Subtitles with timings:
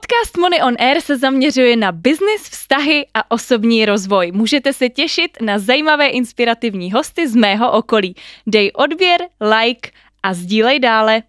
[0.00, 4.32] Podcast Money on Air se zaměřuje na biznis, vztahy a osobní rozvoj.
[4.32, 8.14] Můžete se těšit na zajímavé inspirativní hosty z mého okolí.
[8.46, 9.90] Dej odběr, like
[10.22, 11.22] a sdílej dále.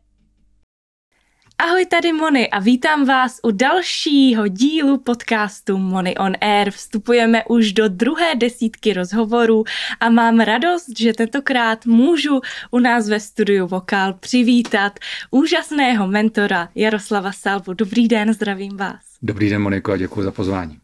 [1.64, 6.72] Ahoj, tady Moni a vítám vás u dalšího dílu podcastu Moni on Air.
[6.72, 9.64] Vstupujeme už do druhé desítky rozhovorů
[10.00, 12.42] a mám radost, že tentokrát můžu
[12.72, 15.00] u nás ve studiu Vokál přivítat
[15.32, 17.74] úžasného mentora Jaroslava Salvu.
[17.74, 19.02] Dobrý den, zdravím vás.
[19.22, 20.81] Dobrý den, Moniko, a děkuji za pozvání.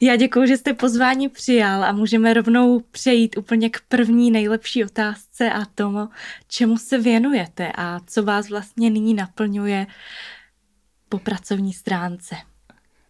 [0.00, 5.50] Já děkuji, že jste pozvání přijal a můžeme rovnou přejít úplně k první nejlepší otázce
[5.50, 6.08] a tomu,
[6.48, 9.86] čemu se věnujete a co vás vlastně nyní naplňuje
[11.08, 12.36] po pracovní stránce.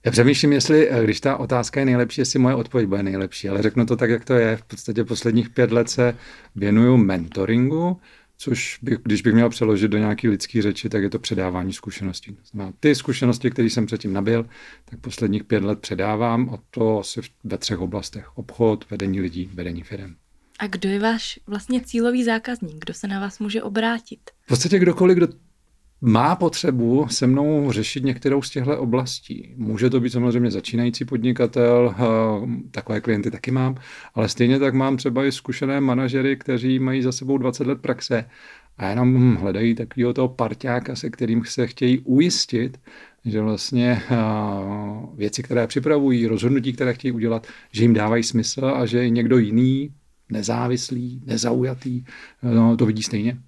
[0.04, 3.62] Já přemýšlím, jestli, eh, když ta otázka je nejlepší, jestli moje odpověď bude nejlepší, ale
[3.62, 4.56] řeknu to tak, jak to je.
[4.56, 6.16] V podstatě posledních pět let se
[6.56, 8.00] věnuju mentoringu,
[8.36, 12.36] což bych, když bych měl přeložit do nějaké lidské řeči, tak je to předávání zkušeností.
[12.50, 14.46] Znamená, ty zkušenosti, které jsem předtím nabil,
[14.84, 18.38] tak posledních pět let předávám a to asi ve třech oblastech.
[18.38, 20.14] Obchod, vedení lidí, vedení firm.
[20.58, 22.76] A kdo je váš vlastně cílový zákazník?
[22.84, 24.20] Kdo se na vás může obrátit?
[24.44, 25.28] V podstatě kdokoliv, kdo
[26.00, 29.54] má potřebu se mnou řešit některou z těchto oblastí.
[29.56, 31.94] Může to být samozřejmě začínající podnikatel,
[32.70, 33.74] takové klienty taky mám,
[34.14, 38.24] ale stejně tak mám třeba i zkušené manažery, kteří mají za sebou 20 let praxe
[38.78, 42.80] a jenom hledají takového toho parťáka, se kterým se chtějí ujistit,
[43.24, 44.02] že vlastně
[45.14, 49.94] věci, které připravují, rozhodnutí, které chtějí udělat, že jim dávají smysl a že někdo jiný,
[50.32, 52.04] nezávislý, nezaujatý,
[52.42, 53.38] no, to vidí stejně.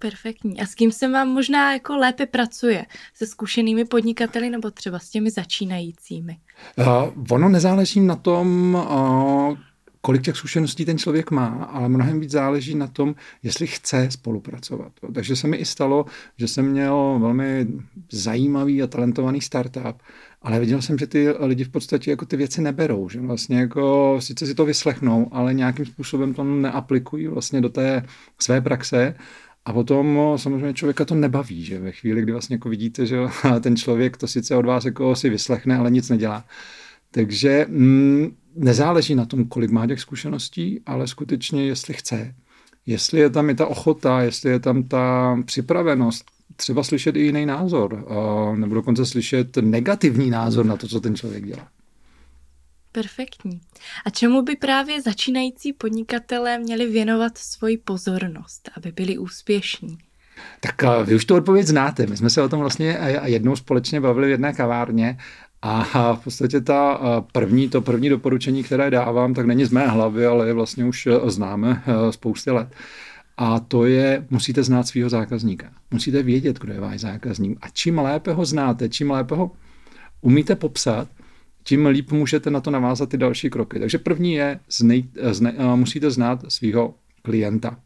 [0.00, 0.60] Perfektní.
[0.60, 2.86] A s kým se vám možná jako lépe pracuje?
[3.14, 6.36] Se zkušenými podnikateli nebo třeba s těmi začínajícími?
[6.78, 6.86] Uh,
[7.30, 9.58] ono nezáleží na tom, uh,
[10.00, 14.92] kolik těch zkušeností ten člověk má, ale mnohem víc záleží na tom, jestli chce spolupracovat.
[15.14, 16.04] Takže se mi i stalo,
[16.36, 17.66] že jsem měl velmi
[18.12, 20.02] zajímavý a talentovaný startup,
[20.42, 24.16] ale viděl jsem, že ty lidi v podstatě jako ty věci neberou, že vlastně jako
[24.20, 28.02] sice si to vyslechnou, ale nějakým způsobem to neaplikují vlastně do té
[28.38, 29.14] své praxe
[29.64, 33.18] a potom samozřejmě člověka to nebaví, že ve chvíli, kdy vlastně jako vidíte, že
[33.60, 36.44] ten člověk to sice od vás jako si vyslechne, ale nic nedělá.
[37.10, 42.34] Takže mm, nezáleží na tom, kolik má těch zkušeností, ale skutečně, jestli chce.
[42.86, 46.24] Jestli je tam i ta ochota, jestli je tam ta připravenost,
[46.56, 48.06] třeba slyšet i jiný názor,
[48.56, 51.68] nebo dokonce slyšet negativní názor na to, co ten člověk dělá.
[52.92, 53.60] Perfektní.
[54.06, 59.98] A čemu by právě začínající podnikatelé měli věnovat svoji pozornost, aby byli úspěšní?
[60.60, 62.06] Tak eh, vy už tu odpověď znáte.
[62.06, 65.18] My jsme se o tom vlastně jednou společně bavili v jedné kavárně
[65.62, 69.88] a v podstatě ta eh, první, to první doporučení, které dávám, tak není z mé
[69.88, 72.68] hlavy, ale je vlastně už eh, známe spousty let.
[73.36, 75.70] A to je, musíte znát svého zákazníka.
[75.90, 77.58] Musíte vědět, kdo je váš zákazník.
[77.62, 79.50] A čím lépe ho znáte, čím lépe ho
[80.20, 81.08] umíte popsat,
[81.62, 83.78] tím líp můžete na to navázat ty další kroky.
[83.78, 87.76] Takže první je, znej, zne, musíte znát svého klienta.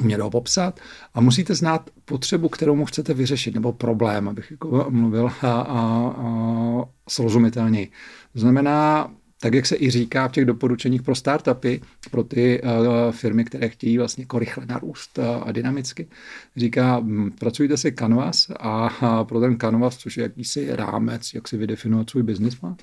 [0.00, 0.80] Umět ho popsat
[1.14, 5.60] a musíte znát potřebu, kterou mu chcete vyřešit, nebo problém, abych jako mluvil a, a,
[5.60, 7.90] a srozumitelněji.
[8.32, 9.10] To znamená,
[9.42, 11.80] tak jak se i říká v těch doporučeních pro startupy,
[12.10, 16.08] pro ty uh, firmy, které chtějí vlastně jako rychle narůst uh, a dynamicky,
[16.56, 21.48] říká, hm, pracujte si canvas a, a pro ten canvas, což je jakýsi rámec, jak
[21.48, 22.76] si vydefinovat svůj business plán,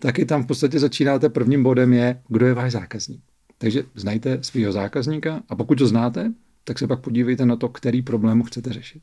[0.00, 3.22] taky tam v podstatě začínáte prvním bodem je, kdo je váš zákazník.
[3.58, 6.32] Takže znajte svého zákazníka a pokud to znáte,
[6.64, 9.02] tak se pak podívejte na to, který problém chcete řešit.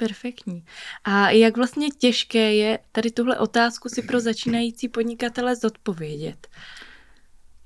[0.00, 0.64] Perfektní.
[1.04, 6.48] A jak vlastně těžké je tady tuhle otázku si pro začínající podnikatele zodpovědět?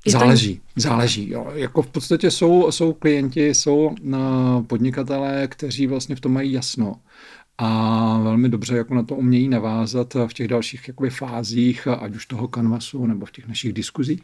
[0.06, 0.62] Je záleží, to...
[0.76, 1.30] záleží.
[1.30, 1.50] Jo.
[1.54, 3.94] Jako v podstatě jsou, jsou klienti, jsou
[4.66, 7.00] podnikatelé, kteří vlastně v tom mají jasno
[7.58, 12.26] a velmi dobře jako na to umějí navázat v těch dalších jakoby, fázích, ať už
[12.26, 14.22] toho kanvasu nebo v těch našich diskuzích.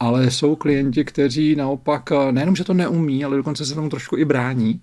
[0.00, 4.24] Ale jsou klienti, kteří naopak nejenom, že to neumí, ale dokonce se tomu trošku i
[4.24, 4.80] brání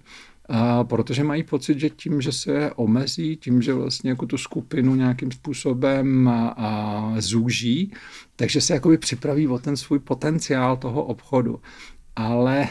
[0.50, 4.96] a protože mají pocit, že tím, že se omezí, tím, že vlastně jako tu skupinu
[4.96, 7.94] nějakým způsobem a, a zúží,
[8.36, 11.60] takže se jakoby připraví o ten svůj potenciál toho obchodu.
[12.16, 12.68] Ale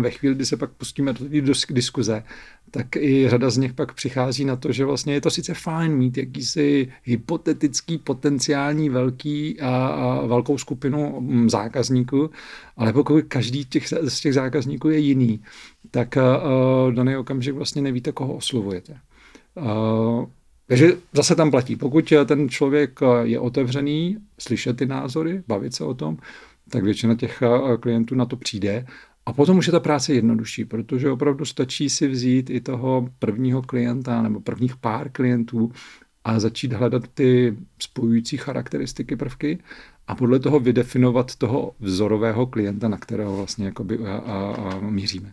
[0.00, 2.22] ve chvíli, kdy se pak pustíme do té diskuze,
[2.70, 5.92] tak i řada z nich pak přichází na to, že vlastně je to sice fajn
[5.92, 12.30] mít jakýsi hypotetický, potenciální velký a, a velkou skupinu zákazníků,
[12.76, 15.40] ale pokud každý těch, z těch zákazníků je jiný,
[15.90, 18.96] tak uh, daný okamžik vlastně nevíte, koho oslovujete.
[20.66, 21.76] Takže zase tam platí.
[21.76, 26.16] Pokud ten člověk je otevřený, slyšet ty názory, bavit se o tom,
[26.70, 27.42] tak většina těch
[27.80, 28.86] klientů na to přijde
[29.26, 33.62] a potom už je ta práce jednodušší, protože opravdu stačí si vzít i toho prvního
[33.62, 35.72] klienta nebo prvních pár klientů
[36.24, 39.58] a začít hledat ty spojující charakteristiky prvky
[40.06, 45.32] a podle toho vydefinovat toho vzorového klienta, na kterého vlastně jakoby a, a, a míříme.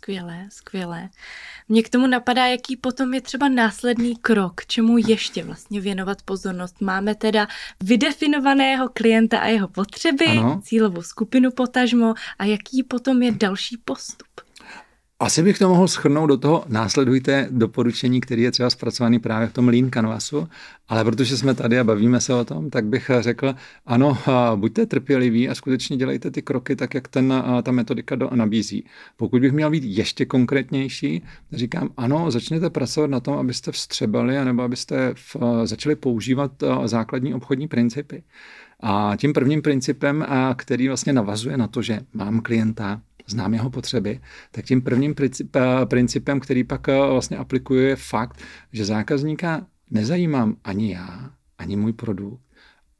[0.00, 1.08] Skvělé, skvělé.
[1.68, 6.80] Mně k tomu napadá, jaký potom je třeba následný krok, čemu ještě vlastně věnovat pozornost.
[6.80, 7.48] Máme teda
[7.80, 10.60] vydefinovaného klienta a jeho potřeby, ano.
[10.64, 14.28] cílovou skupinu potažmo a jaký potom je další postup.
[15.22, 19.52] Asi bych to mohl schrnout do toho, následujte doporučení, který je třeba zpracovaný právě v
[19.52, 20.48] tom Lean Canvasu,
[20.88, 23.54] ale protože jsme tady a bavíme se o tom, tak bych řekl,
[23.86, 24.18] ano,
[24.56, 28.84] buďte trpěliví a skutečně dělejte ty kroky tak, jak ten, ta metodika do, nabízí.
[29.16, 34.62] Pokud bych měl být ještě konkrétnější, říkám, ano, začněte pracovat na tom, abyste vstřebali, nebo
[34.62, 36.52] abyste v, začali používat
[36.84, 38.22] základní obchodní principy.
[38.82, 40.26] A tím prvním principem,
[40.56, 45.14] který vlastně navazuje na to, že mám klienta, znám jeho potřeby, tak tím prvním
[45.84, 48.40] principem, který pak eh, vlastně aplikuje, je fakt,
[48.72, 52.40] že zákazníka nezajímám ani já, ani můj produkt,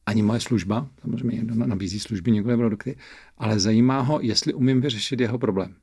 [0.07, 2.97] ani moje služba, samozřejmě někdo nabízí služby, některé produkty,
[3.39, 5.75] ale zajímá ho, jestli umím vyřešit jeho problém.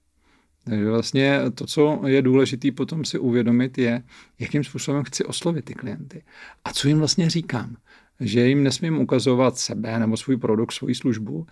[0.64, 4.04] Takže vlastně to, co je důležité potom si uvědomit, je,
[4.40, 6.24] jakým způsobem chci oslovit ty klienty
[6.66, 7.76] a co jim vlastně říkám.
[8.20, 11.48] Že jim nesmím ukazovat sebe nebo svůj produkt, svoji službu,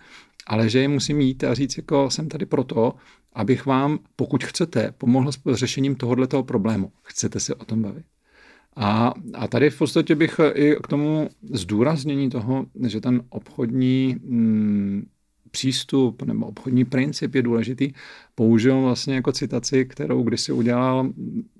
[0.46, 2.94] ale že je musím jít a říct, jako jsem tady proto,
[3.32, 6.92] abych vám, pokud chcete, pomohl s řešením tohoto problému.
[7.02, 8.04] Chcete se o tom bavit.
[8.76, 15.06] A, a tady v podstatě bych i k tomu zdůraznění toho, že ten obchodní mm,
[15.56, 17.92] přístup nebo obchodní princip je důležitý,
[18.34, 21.12] použil vlastně jako citaci, kterou kdysi udělal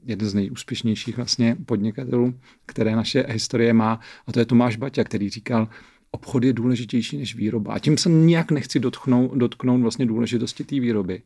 [0.05, 2.35] jeden z nejúspěšnějších vlastně podnikatelů,
[2.67, 5.69] které naše historie má, a to je Tomáš Baťa, který říkal,
[6.11, 7.75] obchod je důležitější než výroba.
[7.75, 11.23] A tím se nijak nechci dotknout, dotknout vlastně důležitosti té výroby.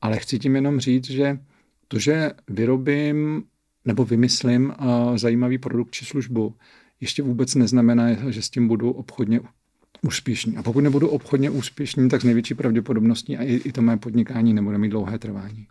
[0.00, 1.38] Ale chci tím jenom říct, že
[1.88, 3.42] to, že vyrobím
[3.84, 6.54] nebo vymyslím uh, zajímavý produkt či službu,
[7.00, 9.40] ještě vůbec neznamená, že s tím budu obchodně
[10.06, 10.56] úspěšný.
[10.56, 14.54] A pokud nebudu obchodně úspěšný, tak s největší pravděpodobností a i, i to mé podnikání
[14.54, 15.66] nebude mít dlouhé trvání.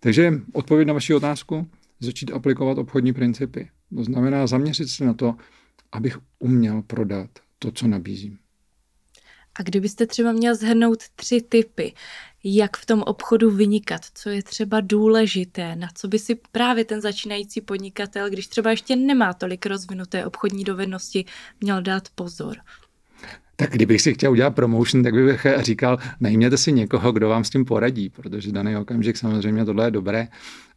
[0.00, 1.66] Takže odpověď na vaši otázku,
[2.00, 3.68] začít aplikovat obchodní principy.
[3.96, 5.34] To znamená zaměřit se na to,
[5.92, 8.38] abych uměl prodat to, co nabízím.
[9.58, 11.94] A kdybyste třeba měl zhrnout tři typy,
[12.44, 17.00] jak v tom obchodu vynikat, co je třeba důležité, na co by si právě ten
[17.00, 21.24] začínající podnikatel, když třeba ještě nemá tolik rozvinuté obchodní dovednosti,
[21.60, 22.56] měl dát pozor?
[23.56, 27.50] Tak kdybych si chtěl udělat promotion, tak bych říkal, najměte si někoho, kdo vám s
[27.50, 30.28] tím poradí, protože daný okamžik samozřejmě tohle je dobré,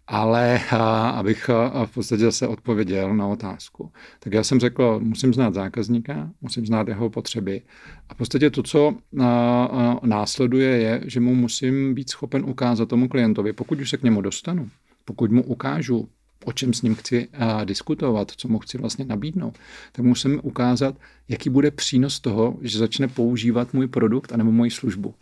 [0.07, 3.91] ale a, abych a, v podstatě zase odpověděl na otázku.
[4.19, 7.61] Tak já jsem řekl, musím znát zákazníka, musím znát jeho potřeby.
[8.09, 12.89] A v podstatě to, co a, a, následuje, je, že mu musím být schopen ukázat
[12.89, 14.69] tomu klientovi, pokud už se k němu dostanu,
[15.05, 16.09] pokud mu ukážu,
[16.45, 19.57] o čem s ním chci a, diskutovat, co mu chci vlastně nabídnout,
[19.91, 20.95] tak musím ukázat,
[21.29, 25.13] jaký bude přínos toho, že začne používat můj produkt anebo moji službu.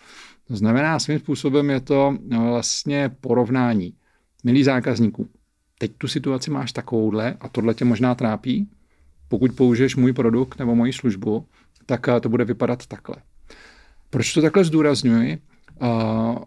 [0.48, 3.94] To znamená, svým způsobem je to vlastně porovnání
[4.44, 5.30] milí zákazníků,
[5.78, 8.70] teď tu situaci máš takovouhle a tohle tě možná trápí,
[9.28, 11.46] pokud použiješ můj produkt nebo moji službu,
[11.86, 13.16] tak eh, to bude vypadat takhle.
[14.10, 15.38] Proč to takhle zdůrazňuji?
[15.82, 16.38] Uh,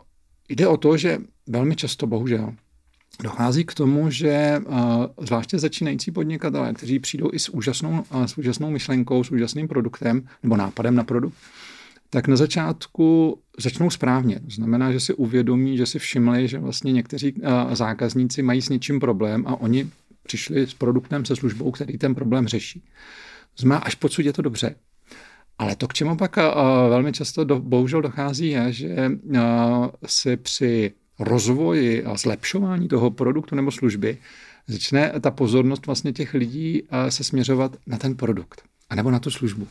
[0.48, 2.54] jde o to, že velmi často, bohužel,
[3.22, 4.76] dochází k tomu, že uh,
[5.20, 10.28] zvláště začínající podnikatelé, kteří přijdou i s úžasnou, uh, s úžasnou myšlenkou, s úžasným produktem
[10.42, 11.34] nebo nápadem na produkt,
[12.10, 14.40] tak na začátku začnou správně.
[14.40, 18.68] To znamená, že si uvědomí, že si všimli, že vlastně někteří eh, zákazníci mají s
[18.68, 19.90] něčím problém a oni
[20.22, 22.80] přišli s produktem, se službou, který ten problém řeší.
[23.54, 24.74] To znamená, až pocud je to dobře.
[25.58, 26.42] Ale to, k čemu pak eh,
[26.88, 29.40] velmi často do, bohužel dochází, je, že eh,
[30.06, 34.18] si při rozvoji a zlepšování toho produktu nebo služby
[34.66, 39.68] začne ta pozornost vlastně těch lidí se směřovat na ten produkt, anebo na tu službu.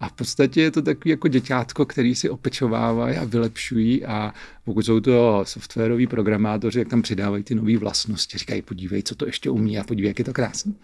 [0.00, 4.86] A v podstatě je to takový jako děťátko, který si opečovávají a vylepšují a pokud
[4.86, 9.50] jsou to softwaroví programátoři, jak tam přidávají ty nové vlastnosti, říkají, podívej, co to ještě
[9.50, 10.76] umí a podívej, jak je to krásný.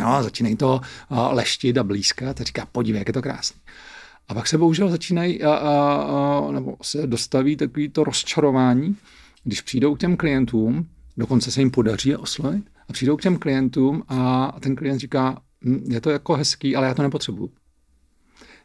[0.00, 0.80] No, začínají to
[1.30, 3.60] leštit a blízkat a říká, podívej, jak je to krásný.
[4.28, 8.96] A pak se bohužel začínají, a, a, a, nebo se dostaví takový to rozčarování,
[9.44, 13.38] když přijdou k těm klientům, dokonce se jim podaří je oslovit, a přijdou k těm
[13.38, 17.50] klientům a ten klient říká, hm, je to jako hezký, ale já to nepotřebuju.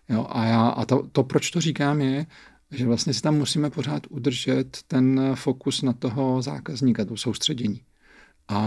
[0.10, 2.25] Jo, a já, a to, to, proč to říkám, je,
[2.72, 7.82] že vlastně si tam musíme pořád udržet ten fokus na toho zákazníka, to soustředění.
[8.48, 8.58] A,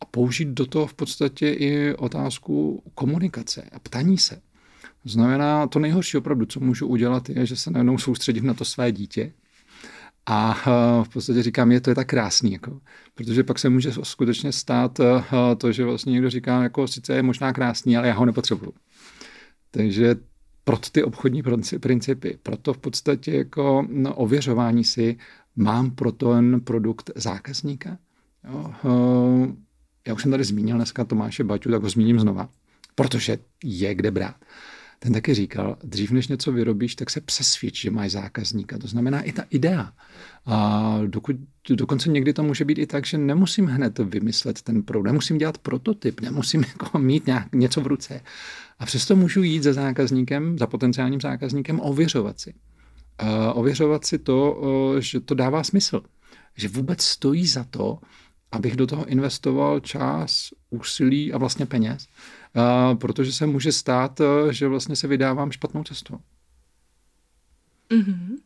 [0.00, 4.40] a použít do toho v podstatě i otázku komunikace a ptaní se.
[5.04, 8.92] Znamená, to nejhorší opravdu, co můžu udělat, je, že se najednou soustředím na to své
[8.92, 9.32] dítě
[10.26, 10.54] A
[11.02, 12.80] v podstatě říkám, je to je tak krásný, jako,
[13.14, 15.00] protože pak se může skutečně stát
[15.58, 18.72] to, že vlastně někdo říká, jako sice je možná krásný, ale já ho nepotřebuju.
[19.70, 20.16] Takže
[20.64, 21.42] proto ty obchodní
[21.80, 25.16] principy, proto v podstatě jako no, ověřování si,
[25.56, 27.98] mám pro ten produkt zákazníka.
[28.48, 28.74] Jo,
[30.06, 32.48] já už jsem tady zmínil dneska Tomáše Baťu, tak ho zmíním znova,
[32.94, 34.36] protože je kde brát.
[35.02, 38.78] Ten taky říkal, dřív než něco vyrobíš, tak se přesvědč, že máš zákazníka.
[38.78, 39.92] To znamená i ta idea.
[40.46, 41.36] A dokud,
[41.70, 45.58] dokonce někdy to může být i tak, že nemusím hned vymyslet ten produkt, nemusím dělat
[45.58, 48.20] prototyp, nemusím jako mít nějak, něco v ruce.
[48.78, 52.54] A přesto můžu jít za zákazníkem, za potenciálním zákazníkem, ověřovat si.
[53.22, 53.28] Uh,
[53.58, 54.60] ověřovat si to,
[54.98, 56.02] že to dává smysl.
[56.56, 57.98] Že vůbec stojí za to,
[58.52, 62.06] abych do toho investoval čas, úsilí a vlastně peněz,
[63.00, 66.18] protože se může stát, uh, že vlastně se vydávám špatnou cestou.
[67.90, 68.36] Mm-hmm.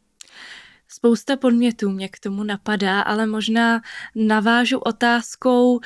[0.89, 3.81] Spousta podmětů mě k tomu napadá, ale možná
[4.15, 5.81] navážu otázkou,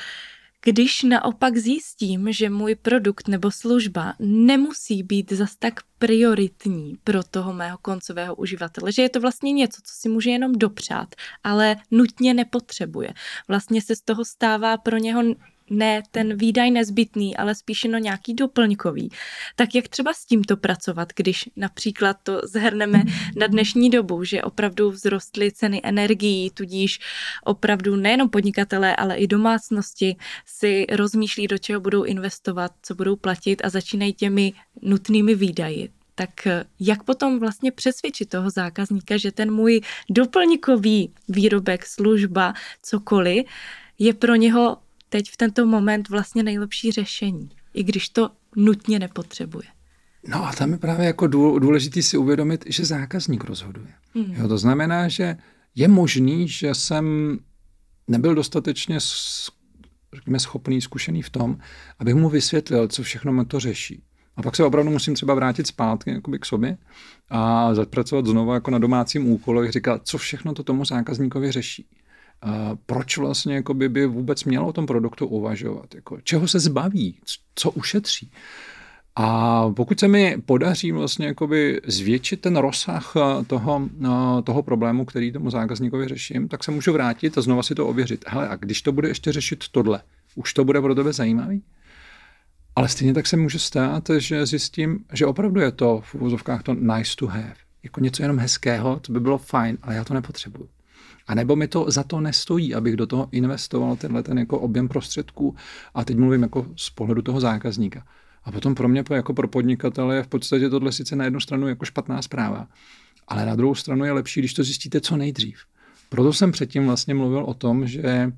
[0.63, 7.53] když naopak zjistím, že můj produkt nebo služba nemusí být zas tak prioritní pro toho
[7.53, 12.33] mého koncového uživatele, že je to vlastně něco, co si může jenom dopřát, ale nutně
[12.33, 13.13] nepotřebuje.
[13.47, 15.23] Vlastně se z toho stává pro něho
[15.71, 19.09] ne ten výdaj nezbytný, ale spíš no nějaký doplňkový.
[19.55, 23.03] Tak jak třeba s tímto pracovat, když například to zhrneme
[23.35, 26.99] na dnešní dobu, že opravdu vzrostly ceny energií, tudíž
[27.43, 33.61] opravdu nejenom podnikatelé, ale i domácnosti si rozmýšlí, do čeho budou investovat, co budou platit
[33.65, 36.47] a začínají těmi nutnými výdaji tak
[36.79, 43.45] jak potom vlastně přesvědčit toho zákazníka, že ten můj doplňkový výrobek, služba, cokoliv,
[43.99, 44.77] je pro něho
[45.11, 49.67] teď v tento moment vlastně nejlepší řešení, i když to nutně nepotřebuje.
[50.27, 51.27] No a tam je právě jako
[51.59, 53.87] důležitý si uvědomit, že zákazník rozhoduje.
[54.13, 54.33] Mm.
[54.33, 55.37] Jo, to znamená, že
[55.75, 57.37] je možný, že jsem
[58.07, 58.99] nebyl dostatečně
[60.13, 61.57] řekněme, schopný, zkušený v tom,
[61.99, 64.03] abych mu vysvětlil, co všechno to řeší.
[64.35, 66.77] A pak se opravdu musím třeba vrátit zpátky k sobě
[67.29, 71.85] a zapracovat znovu jako na domácím úkolu, říkat, co všechno to tomu zákazníkovi řeší
[72.85, 77.17] proč vlastně jako by, by vůbec mělo o tom produktu uvažovat, jako, čeho se zbaví,
[77.55, 78.31] co ušetří.
[79.15, 85.05] A pokud se mi podaří vlastně jakoby zvětšit ten rozsah eh, toho, eh, toho problému,
[85.05, 88.25] který tomu zákazníkovi řeším, tak se můžu vrátit a znova si to ověřit.
[88.27, 90.01] Hele, a když to bude ještě řešit tohle,
[90.35, 91.63] už to bude pro tebe zajímavý?
[92.75, 96.73] Ale stejně tak se může stát, že zjistím, že opravdu je to v úvozovkách to
[96.73, 97.55] nice to have.
[97.83, 100.69] Jako něco jenom hezkého, to by bylo fajn, ale já to nepotřebuju.
[101.31, 104.87] A nebo mi to za to nestojí, abych do toho investoval tenhle ten jako objem
[104.87, 105.55] prostředků.
[105.93, 108.05] A teď mluvím jako z pohledu toho zákazníka.
[108.43, 111.67] A potom pro mě jako pro podnikatele je v podstatě tohle sice na jednu stranu
[111.67, 112.67] jako špatná zpráva,
[113.27, 115.57] ale na druhou stranu je lepší, když to zjistíte co nejdřív.
[116.09, 118.31] Proto jsem předtím vlastně mluvil o tom, že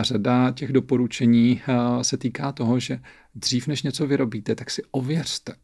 [0.00, 1.62] řada těch doporučení
[2.02, 3.00] se týká toho, že
[3.34, 5.54] dřív než něco vyrobíte, tak si ověřte,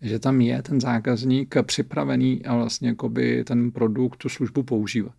[0.00, 2.96] že tam je ten zákazník připravený a vlastně
[3.44, 5.14] ten produkt, tu službu používat.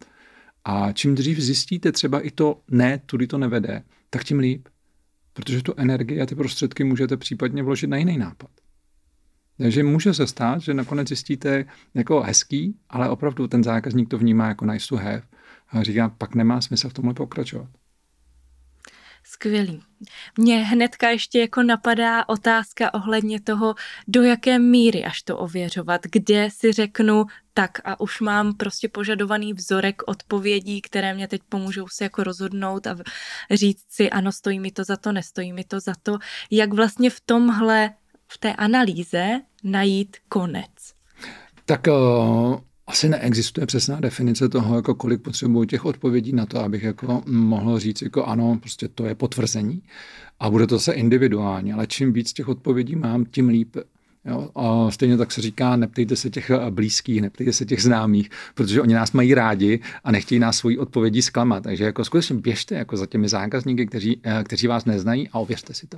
[0.64, 4.68] A čím dřív zjistíte třeba i to ne, tudy to nevede, tak tím líp.
[5.34, 8.50] Protože tu energii a ty prostředky můžete případně vložit na jiný nápad.
[9.58, 14.48] Takže může se stát, že nakonec zjistíte jako hezký, ale opravdu ten zákazník to vnímá
[14.48, 15.22] jako nice to have
[15.70, 17.70] a říká, pak nemá smysl v tomhle pokračovat.
[19.34, 19.84] Skvělý.
[20.38, 23.76] Mně hnedka ještě jako napadá otázka ohledně toho,
[24.08, 29.54] do jaké míry až to ověřovat, kde si řeknu, tak a už mám prostě požadovaný
[29.54, 32.98] vzorek odpovědí, které mě teď pomůžou se jako rozhodnout a
[33.52, 36.18] říct si, ano, stojí mi to za to, nestojí mi to za to,
[36.52, 37.90] jak vlastně v tomhle,
[38.28, 40.72] v té analýze najít konec.
[41.66, 46.84] Tak uh asi neexistuje přesná definice toho, jako kolik potřebuji těch odpovědí na to, abych
[46.84, 49.82] jako mohl říct, jako ano, prostě to je potvrzení
[50.40, 53.76] a bude to se individuálně, ale čím víc těch odpovědí mám, tím líp.
[54.26, 54.50] Jo?
[54.56, 58.94] A stejně tak se říká, neptejte se těch blízkých, neptejte se těch známých, protože oni
[58.94, 61.64] nás mají rádi a nechtějí nás svojí odpovědí zklamat.
[61.64, 65.74] Takže jako skutečně běžte jako za těmi zákazníky, kteří, eh, kteří vás neznají a ověřte
[65.74, 65.98] si to.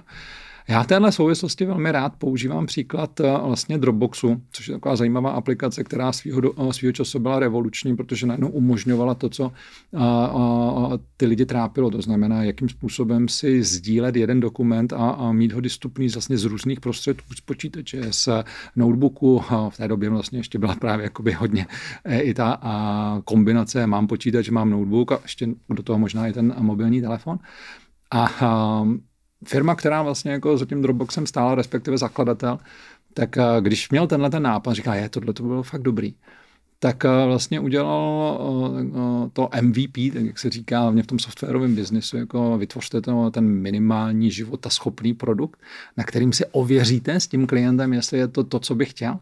[0.67, 5.32] Já v téhle souvislosti velmi rád používám příklad eh, vlastně Dropboxu, což je taková zajímavá
[5.32, 9.51] aplikace, která svýho, eh, svýho času byla revoluční, protože najednou umožňovala to, co
[9.98, 11.91] a, a, ty lidi trápilo.
[11.91, 16.43] To znamená, jakým způsobem si sdílet jeden dokument a, a mít ho dostupný vlastně z
[16.43, 18.29] různých prostředků, z počítače, z
[18.75, 19.43] notebooku.
[19.70, 21.67] V té době vlastně ještě byla právě jakoby hodně
[22.05, 26.34] eh, i ta a kombinace mám počítač, mám notebook a ještě do toho možná i
[26.34, 27.39] ten mobilní telefon.
[28.12, 28.84] A, a
[29.45, 32.59] firma, která vlastně jako za tím Dropboxem stála, respektive zakladatel,
[33.13, 36.13] tak eh, když měl tenhle ten nápad, říká, je, tohle to bylo fakt dobrý,
[36.79, 38.39] tak vlastně udělal
[39.33, 43.45] to MVP, tak jak se říká hlavně v tom softwarovém biznesu, jako vytvořte to, ten
[43.45, 45.59] minimální životaschopný produkt,
[45.97, 49.19] na kterým si ověříte s tím klientem, jestli je to to, co bych chtěl.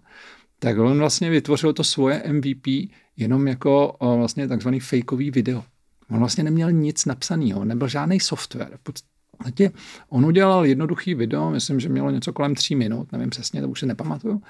[0.59, 2.67] Tak on vlastně vytvořil to svoje MVP
[3.17, 5.63] jenom jako vlastně takzvaný fakeový video.
[6.09, 8.77] On vlastně neměl nic napsaného, nebyl žádný software.
[9.41, 9.71] Podstatě
[10.09, 13.79] on udělal jednoduchý video, myslím, že mělo něco kolem tří minut, nevím přesně, to už
[13.79, 14.41] si nepamatuju.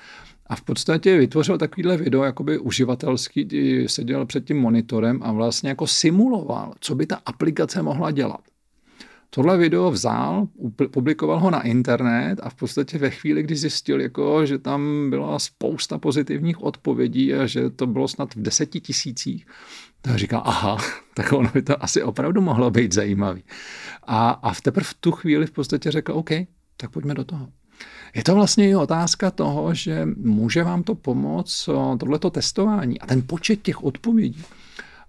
[0.48, 3.48] A v podstatě vytvořil takovýhle video, jakoby uživatelský,
[3.88, 8.42] seděl před tím monitorem a vlastně jako simuloval, co by ta aplikace mohla dělat.
[9.34, 10.48] Tohle video vzal,
[10.92, 15.40] publikoval ho na internet a v podstatě ve chvíli, kdy zjistil, jako, že tam byla
[15.40, 19.46] spousta pozitivních odpovědí a že to bylo snad v deseti tisících,
[20.02, 20.78] tak říkal, aha,
[21.14, 23.44] tak ono by to asi opravdu mohlo být zajímavý.
[24.04, 26.30] A, a v teprve v tu chvíli v podstatě řekl, OK,
[26.78, 27.50] tak pojďme do toho.
[28.16, 33.22] Je to vlastně i otázka toho, že může vám to pomoct, tohleto testování a ten
[33.28, 34.44] počet těch odpovědí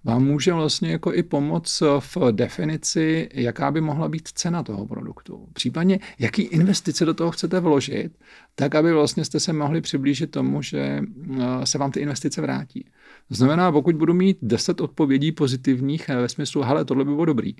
[0.05, 5.49] vám může vlastně jako i pomoct v definici, jaká by mohla být cena toho produktu.
[5.53, 8.13] Případně, jaký investice do toho chcete vložit,
[8.55, 12.85] tak aby vlastně jste se mohli přiblížit tomu, že eh, se vám ty investice vrátí.
[13.29, 17.25] To znamená, pokud budu mít 10 odpovědí pozitivních eh, ve smyslu, hele, tohle by bylo
[17.25, 17.55] dobrý.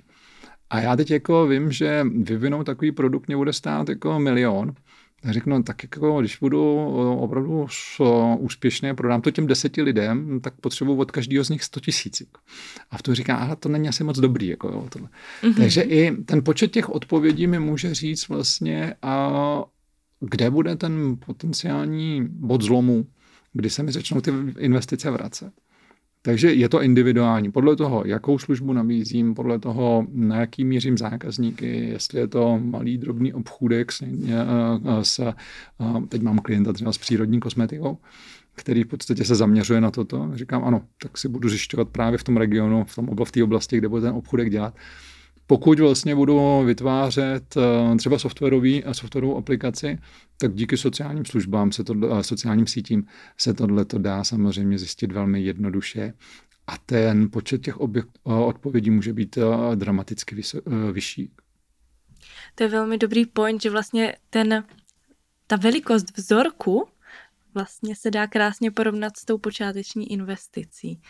[0.69, 4.73] A já teď jako vím, že vyvinout takový produkt mě bude stát jako milion,
[5.21, 6.75] tak řeknu, no, tak jako, když budu
[7.19, 7.67] opravdu
[8.37, 12.23] úspěšný a prodám to těm deseti lidem, tak potřebuji od každého z nich 100 tisíc.
[12.91, 14.47] A v tom říká, ale to není asi moc dobrý.
[14.47, 15.09] Jako, jo, tohle.
[15.43, 15.55] Mm-hmm.
[15.55, 19.63] Takže i ten počet těch odpovědí mi může říct vlastně, a
[20.19, 23.05] kde bude ten potenciální bod zlomu,
[23.53, 25.53] kdy se mi začnou ty investice vracet.
[26.25, 27.51] Takže je to individuální.
[27.51, 32.97] Podle toho, jakou službu nabízím, podle toho, na jaký mířím zákazníky, jestli je to malý
[32.97, 34.03] drobný obchůdek s,
[35.01, 35.33] s
[36.09, 37.97] teď mám klienta třeba s přírodní kosmetikou,
[38.55, 40.31] který v podstatě se zaměřuje na toto.
[40.33, 43.77] Říkám, ano, tak si budu zjišťovat právě v tom regionu, v, tom, v té oblasti,
[43.77, 44.75] kde bude ten obchůdek dělat
[45.47, 49.97] pokud vlastně budu vytvářet eh, třeba softwarový, eh, softwarovou aplikaci,
[50.37, 53.05] tak díky sociálním službám, se to, eh, sociálním sítím
[53.37, 56.13] se tohle to dá samozřejmě zjistit velmi jednoduše
[56.67, 59.37] a ten počet těch objekt, odpovědí může být
[59.75, 60.35] dramaticky
[60.91, 61.31] vyšší.
[62.55, 64.63] To je velmi dobrý point, že vlastně ten,
[65.47, 66.87] ta velikost vzorku
[67.53, 71.01] vlastně se dá krásně porovnat s tou počáteční investicí.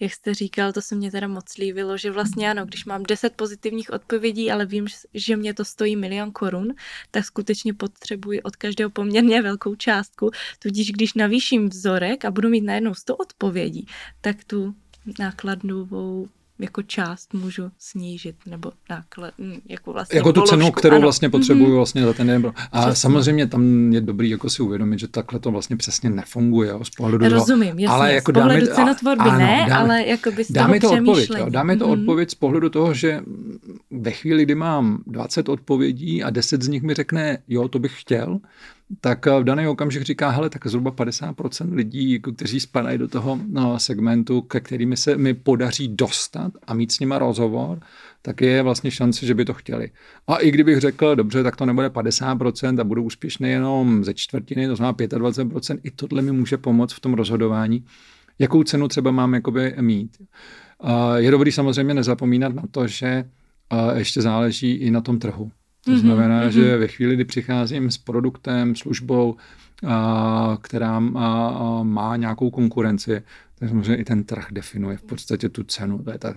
[0.00, 3.36] Jak jste říkal, to se mě teda moc líbilo, že vlastně ano, když mám 10
[3.36, 6.74] pozitivních odpovědí, ale vím, že mě to stojí milion korun,
[7.10, 10.30] tak skutečně potřebuji od každého poměrně velkou částku.
[10.58, 13.86] Tudíž když navýším vzorek a budu mít najednou 100 odpovědí,
[14.20, 14.74] tak tu
[15.18, 16.28] nákladovou
[16.62, 21.02] jako část můžu snížit, nebo náklad, hm, jako vlastně Jako tu položku, cenu, kterou ano.
[21.02, 21.76] vlastně potřebuju mm-hmm.
[21.76, 22.52] vlastně za ten jeden.
[22.72, 22.96] A Přesně.
[22.96, 26.90] samozřejmě tam je dobrý jako si uvědomit, že takhle to vlastně přesně nefunguje jo, z
[26.90, 30.44] pohledu Rozumím, jasně, ale jako z pohledu dáme, cenotvorby a, ne, dáme, ale jako by
[30.44, 32.00] z dáme toho to odpověď, jo, dáme to mm-hmm.
[32.00, 33.20] odpověď z pohledu toho, že
[34.02, 38.00] ve chvíli, kdy mám 20 odpovědí a 10 z nich mi řekne, jo, to bych
[38.00, 38.40] chtěl,
[39.00, 43.38] tak v daný okamžik říká, hele, tak zhruba 50% lidí, jako kteří spadají do toho
[43.48, 47.80] no, segmentu, ke kterými se mi podaří dostat a mít s nima rozhovor,
[48.22, 49.90] tak je vlastně šance, že by to chtěli.
[50.26, 54.66] A i kdybych řekl, dobře, tak to nebude 50% a budu úspěšný jenom ze čtvrtiny,
[54.66, 57.84] to znamená 25%, i tohle mi může pomoct v tom rozhodování,
[58.38, 60.16] jakou cenu třeba mám jakoby mít.
[61.16, 63.24] Je dobrý samozřejmě nezapomínat na to, že
[63.94, 65.50] ještě záleží i na tom trhu.
[65.84, 66.50] To mm-hmm, znamená, mm-hmm.
[66.50, 69.36] že ve chvíli, kdy přicházím s produktem, službou,
[69.86, 73.22] a, která má, má nějakou konkurenci,
[73.58, 75.98] tak samozřejmě i ten trh definuje v podstatě tu cenu.
[75.98, 76.34] To je ta,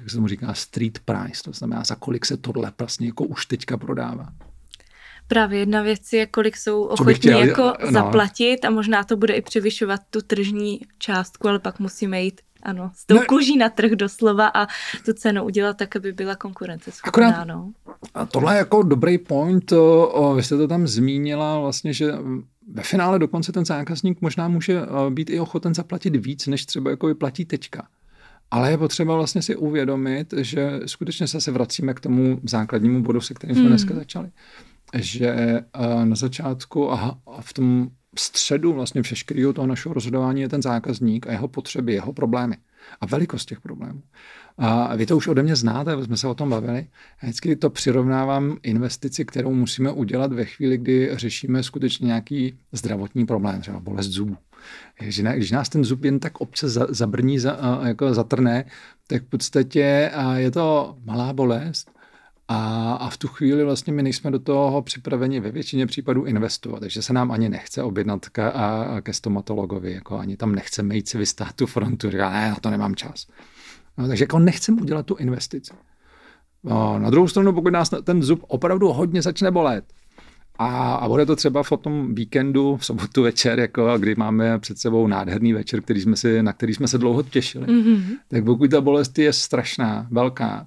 [0.00, 3.46] jak se tomu říká, street price, to znamená, za kolik se tohle vlastně jako už
[3.46, 4.28] teďka prodává.
[5.28, 7.92] Právě jedna věc je, kolik jsou ochotní jako no.
[7.92, 12.90] zaplatit a možná to bude i převyšovat tu tržní částku, ale pak musíme jít ano,
[12.94, 14.66] s tou no, kůží na trh doslova a
[15.04, 17.28] tu cenu udělat tak, aby byla konkurenceschopná.
[17.28, 17.72] Akorát, no.
[18.14, 22.12] A tohle je jako dobrý point, o, o, vy jste to tam zmínila vlastně, že
[22.72, 27.06] ve finále dokonce ten zákazník možná může být i ochoten zaplatit víc, než třeba jako
[27.06, 27.88] vyplatí teďka.
[28.50, 33.34] Ale je potřeba vlastně si uvědomit, že skutečně se vracíme k tomu základnímu bodu, se
[33.34, 33.70] kterým jsme hmm.
[33.70, 34.30] dneska začali.
[34.94, 35.60] Že
[36.04, 41.32] na začátku a v tom středu vlastně všeškerého toho našeho rozhodování je ten zákazník a
[41.32, 42.56] jeho potřeby, jeho problémy
[43.00, 44.02] a velikost těch problémů.
[44.58, 46.86] A vy to už ode mě znáte, jsme se o tom bavili.
[47.22, 53.26] A vždycky to přirovnávám investici, kterou musíme udělat ve chvíli, kdy řešíme skutečně nějaký zdravotní
[53.26, 54.36] problém, třeba bolest zubů.
[55.34, 57.38] Když nás ten zub jen tak občas zabrní,
[57.84, 58.64] jako zatrne,
[59.06, 61.90] tak v podstatě je to malá bolest,
[62.48, 66.80] A, a v tu chvíli vlastně my nejsme do toho připraveni ve většině případů investovat,
[66.80, 71.08] takže se nám ani nechce objednat ke, a, ke stomatologovi, jako ani tam nechceme jít
[71.08, 73.26] si vystát tu frontu, říká, ne, na to nemám čas.
[73.98, 75.74] No, takže jako nechceme udělat tu investici.
[76.64, 79.84] No, na druhou stranu, pokud nás ten zub opravdu hodně začne bolet,
[80.58, 84.78] a, a bude to třeba v tom víkendu, v sobotu večer, jako kdy máme před
[84.78, 87.66] sebou nádherný večer, který jsme si, na který jsme se dlouho těšili.
[87.66, 88.02] Mm-hmm.
[88.28, 90.66] Tak pokud ta bolest je strašná, velká,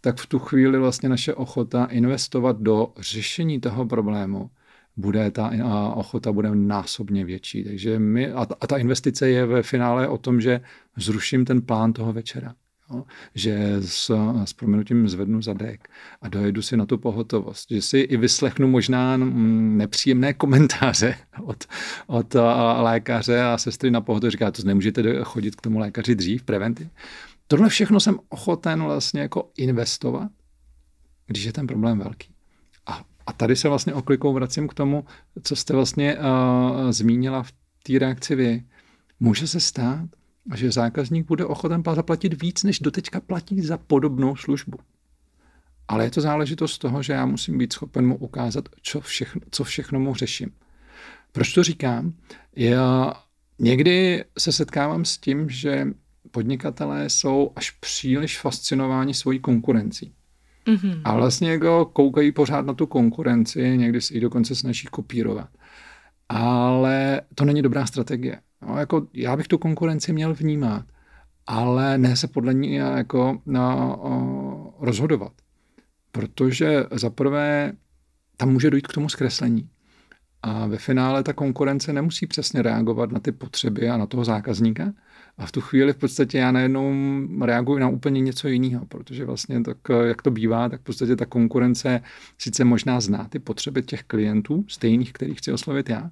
[0.00, 4.50] tak v tu chvíli vlastně naše ochota investovat do řešení toho problému
[4.96, 5.50] bude ta
[5.94, 7.64] ochota bude násobně větší.
[7.64, 10.60] Takže my, a ta, a ta investice je ve finále o tom, že
[10.96, 12.54] zruším ten plán toho večera.
[12.90, 13.04] Jo?
[13.34, 14.10] Že s,
[14.44, 15.88] s proměnutím zvednu zadek
[16.22, 17.70] a dojedu si na tu pohotovost.
[17.70, 21.64] Že si i vyslechnu možná mm, nepříjemné komentáře od,
[22.06, 22.34] od
[22.76, 24.32] lékaře a sestry na pohotovost.
[24.32, 26.88] Říká, to nemůžete chodit k tomu lékaři dřív, preventiv.
[27.50, 30.30] Tohle všechno jsem ochoten vlastně jako investovat,
[31.26, 32.34] když je ten problém velký.
[32.86, 35.04] A, a tady se vlastně oklikou vracím k tomu,
[35.42, 38.64] co jste vlastně uh, zmínila v té reakci vy.
[39.20, 40.08] Může se stát,
[40.54, 44.78] že zákazník bude ochoten zaplatit víc, než doteďka platí za podobnou službu.
[45.88, 49.64] Ale je to záležitost toho, že já musím být schopen mu ukázat, co všechno, co
[49.64, 50.50] všechno mu řeším.
[51.32, 52.12] Proč to říkám?
[52.56, 53.14] Já
[53.58, 55.86] někdy se setkávám s tím, že
[56.30, 60.12] podnikatelé jsou až příliš fascinováni svojí konkurencí.
[60.66, 61.00] Mm-hmm.
[61.04, 65.48] A vlastně jako koukají pořád na tu konkurenci, někdy si ji dokonce snaží kopírovat.
[66.28, 68.40] Ale to není dobrá strategie.
[68.66, 70.84] No, jako já bych tu konkurenci měl vnímat,
[71.46, 75.32] ale ne se podle ní jako na, o, rozhodovat.
[76.12, 77.72] Protože zaprvé
[78.36, 79.68] tam může dojít k tomu zkreslení.
[80.42, 84.92] A ve finále ta konkurence nemusí přesně reagovat na ty potřeby a na toho zákazníka.
[85.40, 86.92] A v tu chvíli v podstatě já najednou
[87.44, 91.26] reaguji na úplně něco jiného, protože vlastně tak, jak to bývá, tak v podstatě ta
[91.26, 92.00] konkurence
[92.38, 96.10] sice možná zná ty potřeby těch klientů, stejných, kterých chci oslovit já,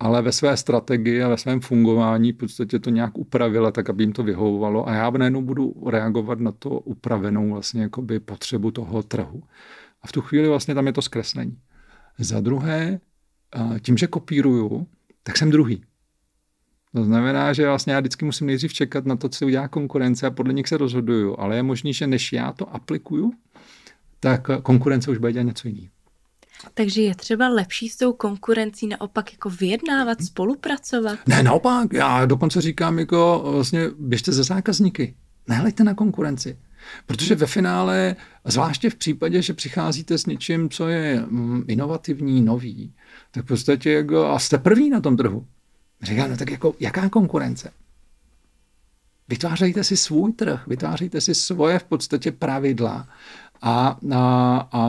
[0.00, 4.02] ale ve své strategii a ve svém fungování v podstatě to nějak upravila, tak aby
[4.02, 9.02] jim to vyhovovalo a já najednou budu reagovat na to upravenou vlastně jakoby potřebu toho
[9.02, 9.42] trhu.
[10.02, 11.58] A v tu chvíli vlastně tam je to zkreslení.
[12.18, 13.00] Za druhé,
[13.82, 14.86] tím, že kopíruju,
[15.22, 15.82] tak jsem druhý.
[16.94, 20.30] To znamená, že vlastně já vždycky musím nejdřív čekat na to, co udělá konkurence a
[20.30, 21.36] podle nich se rozhoduju.
[21.38, 23.32] Ale je možný, že než já to aplikuju,
[24.20, 25.88] tak konkurence už bude dělat něco jiného.
[26.74, 31.18] Takže je třeba lepší s tou konkurencí naopak jako vyjednávat, spolupracovat?
[31.26, 31.92] Ne, naopak.
[31.92, 35.14] Já dokonce říkám jako vlastně běžte ze zákazníky.
[35.48, 36.58] Nehleďte na konkurenci.
[37.06, 42.94] Protože ve finále, zvláště v případě, že přicházíte s něčím, co je mm, inovativní, nový,
[43.30, 45.46] tak v podstatě jako, a jste první na tom trhu.
[46.02, 47.70] Říká, no tak jako, jaká konkurence?
[49.28, 53.08] Vytvářejte si svůj trh, vytvářejte si svoje v podstatě pravidla
[53.62, 54.82] a, a, a,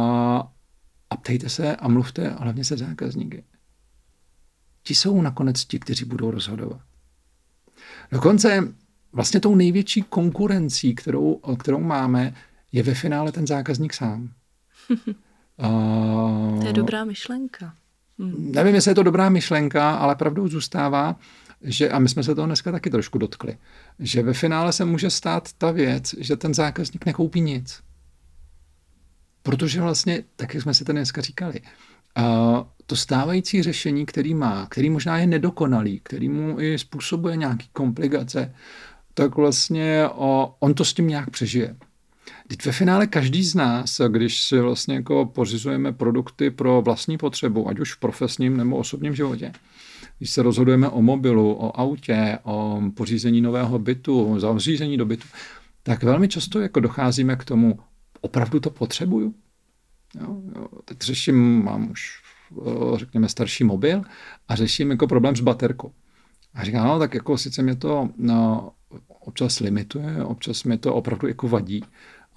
[1.09, 3.43] a ptejte se a mluvte hlavně se zákazníky.
[4.83, 6.81] Ti jsou nakonec ti, kteří budou rozhodovat.
[8.11, 8.73] Dokonce
[9.11, 12.35] vlastně tou největší konkurencí, kterou, kterou máme,
[12.71, 14.29] je ve finále ten zákazník sám.
[14.89, 17.75] uh, to je dobrá myšlenka.
[18.19, 18.51] Hmm.
[18.55, 21.15] Nevím, jestli je to dobrá myšlenka, ale pravdou zůstává,
[21.61, 23.57] že, a my jsme se toho dneska taky trošku dotkli,
[23.99, 27.83] že ve finále se může stát ta věc, že ten zákazník nekoupí nic.
[29.43, 31.61] Protože vlastně, tak jak jsme si to dneska říkali,
[32.85, 38.55] to stávající řešení, který má, který možná je nedokonalý, který mu i způsobuje nějaké komplikace,
[39.13, 40.03] tak vlastně
[40.59, 41.75] on to s tím nějak přežije.
[42.47, 47.69] Teď ve finále každý z nás, když si vlastně jako pořizujeme produkty pro vlastní potřebu,
[47.69, 49.53] ať už v profesním nebo osobním životě,
[50.17, 55.27] když se rozhodujeme o mobilu, o autě, o pořízení nového bytu, o zařízení do bytu,
[55.83, 57.79] tak velmi často jako docházíme k tomu,
[58.21, 59.33] opravdu to potřebuju.
[60.21, 62.21] Jo, jo, teď řeším, mám už
[62.95, 64.01] řekněme starší mobil
[64.47, 65.91] a řeším jako problém s baterkou.
[66.53, 68.71] A říkám, no tak jako sice mě to no,
[69.07, 71.83] občas limituje, občas mi to opravdu jako vadí,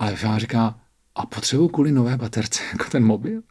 [0.00, 0.80] ale já říká,
[1.14, 3.42] a potřebuji kvůli nové baterce jako ten mobil?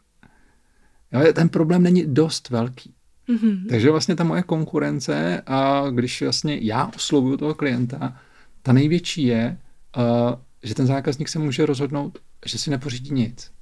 [1.12, 2.94] Jo, ten problém není dost velký.
[3.28, 3.68] Mm-hmm.
[3.68, 8.18] Takže vlastně ta moje konkurence, a když vlastně já oslovuju toho klienta,
[8.62, 9.58] ta největší je,
[9.96, 13.52] uh, že ten zákazník se může rozhodnout, že si nepořídí nic.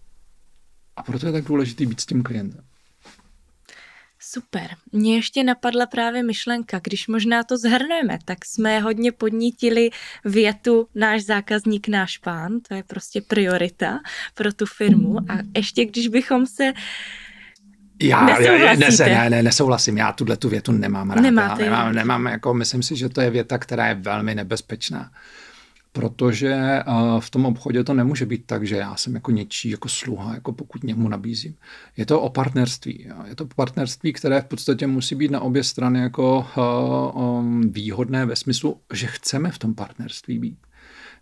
[0.96, 2.64] A proto je tak důležité být s tím klientem.
[4.30, 4.70] Super.
[4.92, 9.90] Mně ještě napadla právě myšlenka, když možná to zhrneme, tak jsme hodně podnítili
[10.24, 14.00] větu náš zákazník, náš pán, to je prostě priorita
[14.34, 16.72] pro tu firmu a ještě když bychom se
[18.02, 18.34] já ne,
[19.06, 21.20] ne, ne, nesouhlasím, já tuhle tu větu nemám rád.
[21.20, 25.10] Nemáte, nemám, nemám, jako, myslím si, že to je věta, která je velmi nebezpečná.
[25.98, 26.82] Protože
[27.20, 30.52] v tom obchodě to nemůže být tak, že já jsem jako něčí jako sluha, jako
[30.52, 31.54] pokud němu nabízím.
[31.96, 33.08] Je to o partnerství.
[33.28, 36.46] Je to partnerství, které v podstatě musí být na obě strany jako
[37.70, 40.58] výhodné ve smyslu, že chceme v tom partnerství být.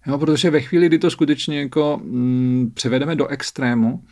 [0.07, 4.05] Jo, protože ve chvíli, kdy to skutečně jako mm, převedeme do extrému,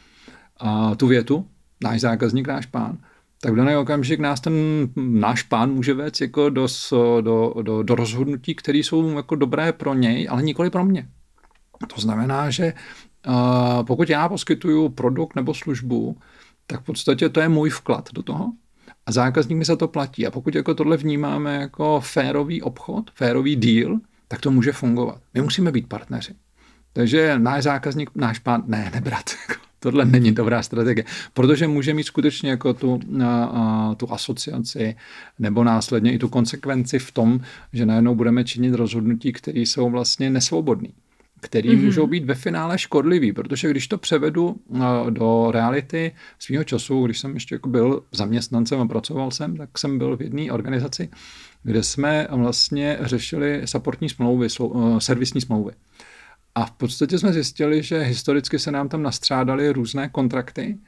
[0.61, 1.46] a tu větu,
[1.85, 2.98] náš zákazník, náš pán,
[3.44, 4.54] tak v daný okamžik nás ten
[4.96, 6.66] náš pán může vést jako do,
[7.20, 11.09] do, do, do rozhodnutí, které jsou jako dobré pro něj, ale nikoli pro mě.
[11.94, 12.72] To znamená, že
[13.26, 16.16] uh, pokud já poskytuju produkt nebo službu,
[16.66, 18.52] tak v podstatě to je můj vklad do toho
[19.07, 20.26] a zákazník mi za to platí.
[20.26, 25.20] A pokud jako tohle vnímáme jako férový obchod, férový deal, tak to může fungovat.
[25.35, 26.35] My musíme být partneři.
[26.92, 29.30] Takže náš zákazník, náš pán, ne, nebrat.
[29.85, 34.97] Tohle není dobrá strategie, protože může mít skutečně jako tu, a, a, tu asociaci
[35.38, 37.40] nebo následně i tu konsekvenci v tom,
[37.73, 40.88] že najednou budeme činit rozhodnutí, které jsou vlastně nesvobodné
[41.40, 41.85] který mm-hmm.
[41.85, 44.57] můžou být ve finále škodlivý, protože když to převedu
[45.11, 49.99] do reality svého času, když jsem ještě jako byl zaměstnancem a pracoval jsem, tak jsem
[49.99, 51.09] byl v jedné organizaci,
[51.62, 54.49] kde jsme vlastně řešili supportní smlouvy,
[54.99, 55.73] servisní smlouvy.
[56.54, 60.78] A v podstatě jsme zjistili, že historicky se nám tam nastřádaly různé kontrakty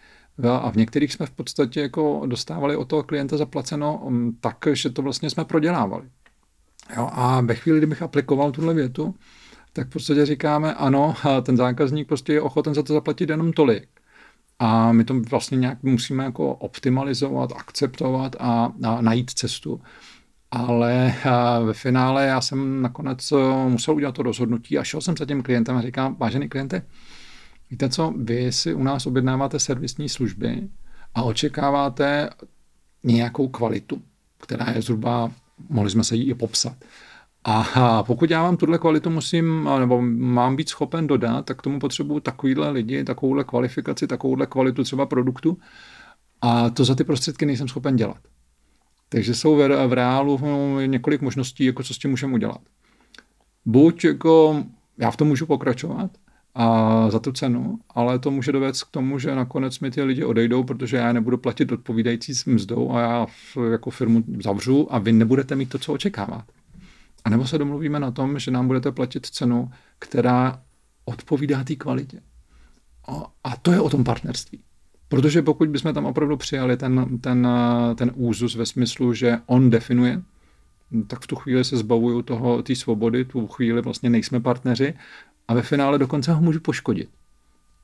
[0.44, 4.90] a v některých jsme v podstatě jako dostávali od toho klienta zaplaceno um, tak, že
[4.90, 6.04] to vlastně jsme prodělávali.
[6.96, 9.14] Jo, a ve chvíli, kdybych aplikoval tuhle větu,
[9.72, 13.88] tak v podstatě říkáme, ano, ten zákazník prostě je ochoten za to zaplatit jenom tolik.
[14.58, 19.80] A my to vlastně nějak musíme jako optimalizovat, akceptovat a, a najít cestu
[20.56, 21.14] ale
[21.64, 25.42] ve finále já jsem nakonec eh, musel udělat to rozhodnutí a šel jsem za tím
[25.42, 26.82] klientem a říkám, vážený kliente,
[27.70, 30.68] víte co, vy si u nás objednáváte servisní služby
[31.14, 32.30] a očekáváte
[33.04, 34.02] nějakou kvalitu,
[34.38, 35.30] která je zhruba,
[35.68, 36.76] mohli jsme se jí i popsat.
[37.44, 42.20] A pokud já vám tuhle kvalitu musím, nebo mám být schopen dodat, tak tomu potřebuju
[42.20, 45.58] takovýhle lidi, takovouhle kvalifikaci, takovouhle kvalitu třeba produktu
[46.40, 48.18] a to za ty prostředky nejsem schopen dělat.
[49.08, 50.40] Takže jsou v, reálu
[50.86, 52.60] několik možností, jako co s tím můžeme udělat.
[53.66, 54.64] Buď jako
[54.98, 56.10] já v tom můžu pokračovat
[56.54, 60.24] a za tu cenu, ale to může dovést k tomu, že nakonec mi ty lidi
[60.24, 63.26] odejdou, protože já nebudu platit odpovídající s mzdou a já
[63.70, 66.52] jako firmu zavřu a vy nebudete mít to, co očekáváte.
[67.24, 70.62] A nebo se domluvíme na tom, že nám budete platit cenu, která
[71.04, 72.20] odpovídá té kvalitě.
[73.44, 74.62] A to je o tom partnerství.
[75.08, 77.48] Protože pokud bychom tam opravdu přijali ten, ten,
[77.94, 80.22] ten úzus ve smyslu, že on definuje,
[81.06, 84.94] tak v tu chvíli se zbavuju toho, té svobody, tu chvíli vlastně nejsme partneři
[85.48, 87.08] a ve finále dokonce ho můžu poškodit.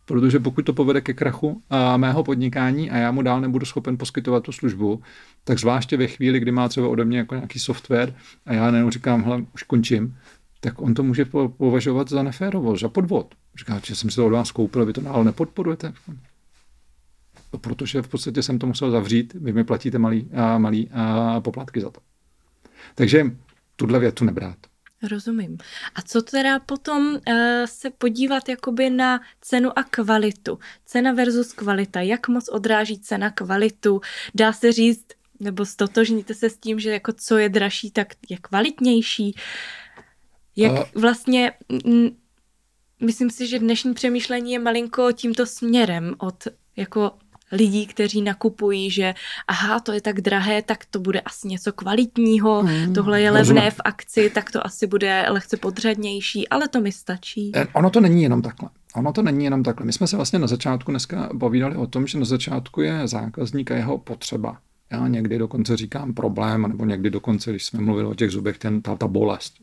[0.04, 3.98] Protože pokud to povede ke krachu a mého podnikání a já mu dál nebudu schopen
[3.98, 5.02] poskytovat tu službu,
[5.44, 8.14] tak zvláště ve chvíli, kdy má třeba ode mě jako nějaký software
[8.46, 10.16] a já nejenom říkám, hele, už končím,
[10.60, 11.24] tak on to může
[11.56, 13.34] považovat za neférovost, za podvod.
[13.58, 15.92] Říká, že jsem si to od vás koupil, vy to dál nepodporujete
[17.58, 21.80] protože v podstatě jsem to musel zavřít, vy mi platíte malý, a, malý a poplatky
[21.80, 22.00] za to.
[22.94, 23.24] Takže
[23.76, 24.56] tuhle větu nebrát.
[25.10, 25.58] Rozumím.
[25.94, 27.18] A co teda potom uh,
[27.64, 30.58] se podívat jakoby na cenu a kvalitu?
[30.84, 32.00] Cena versus kvalita.
[32.00, 34.00] Jak moc odráží cena kvalitu?
[34.34, 35.06] Dá se říct,
[35.40, 39.34] nebo stotožníte se s tím, že jako co je dražší, tak je kvalitnější?
[40.56, 41.52] Jak uh, vlastně,
[41.84, 42.10] m,
[43.00, 47.12] myslím si, že dnešní přemýšlení je malinko tímto směrem od jako
[47.52, 49.14] lidí, kteří nakupují, že
[49.48, 53.54] aha, to je tak drahé, tak to bude asi něco kvalitního, mm, tohle je levné
[53.54, 53.70] rozumím.
[53.70, 57.52] v akci, tak to asi bude lehce podřadnější, ale to mi stačí.
[57.54, 58.68] Eh, ono to není jenom takhle.
[58.94, 59.86] Ono to není jenom takhle.
[59.86, 63.70] My jsme se vlastně na začátku dneska povídali o tom, že na začátku je zákazník
[63.70, 64.58] a jeho potřeba.
[64.90, 68.82] Já někdy dokonce říkám problém, nebo někdy dokonce, když jsme mluvili o těch zubech, ten,
[68.82, 69.54] ta, ta bolest.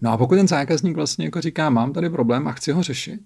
[0.00, 3.20] No a pokud ten zákazník vlastně jako říká, mám tady problém a chci ho řešit,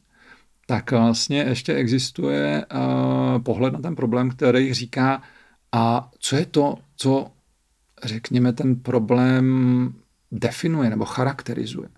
[0.66, 5.22] tak vlastně ještě existuje uh, pohled na ten problém, který říká,
[5.72, 7.31] a co je to, co
[8.05, 9.94] řekněme ten problém
[10.33, 11.88] definuje nebo charakterizuje.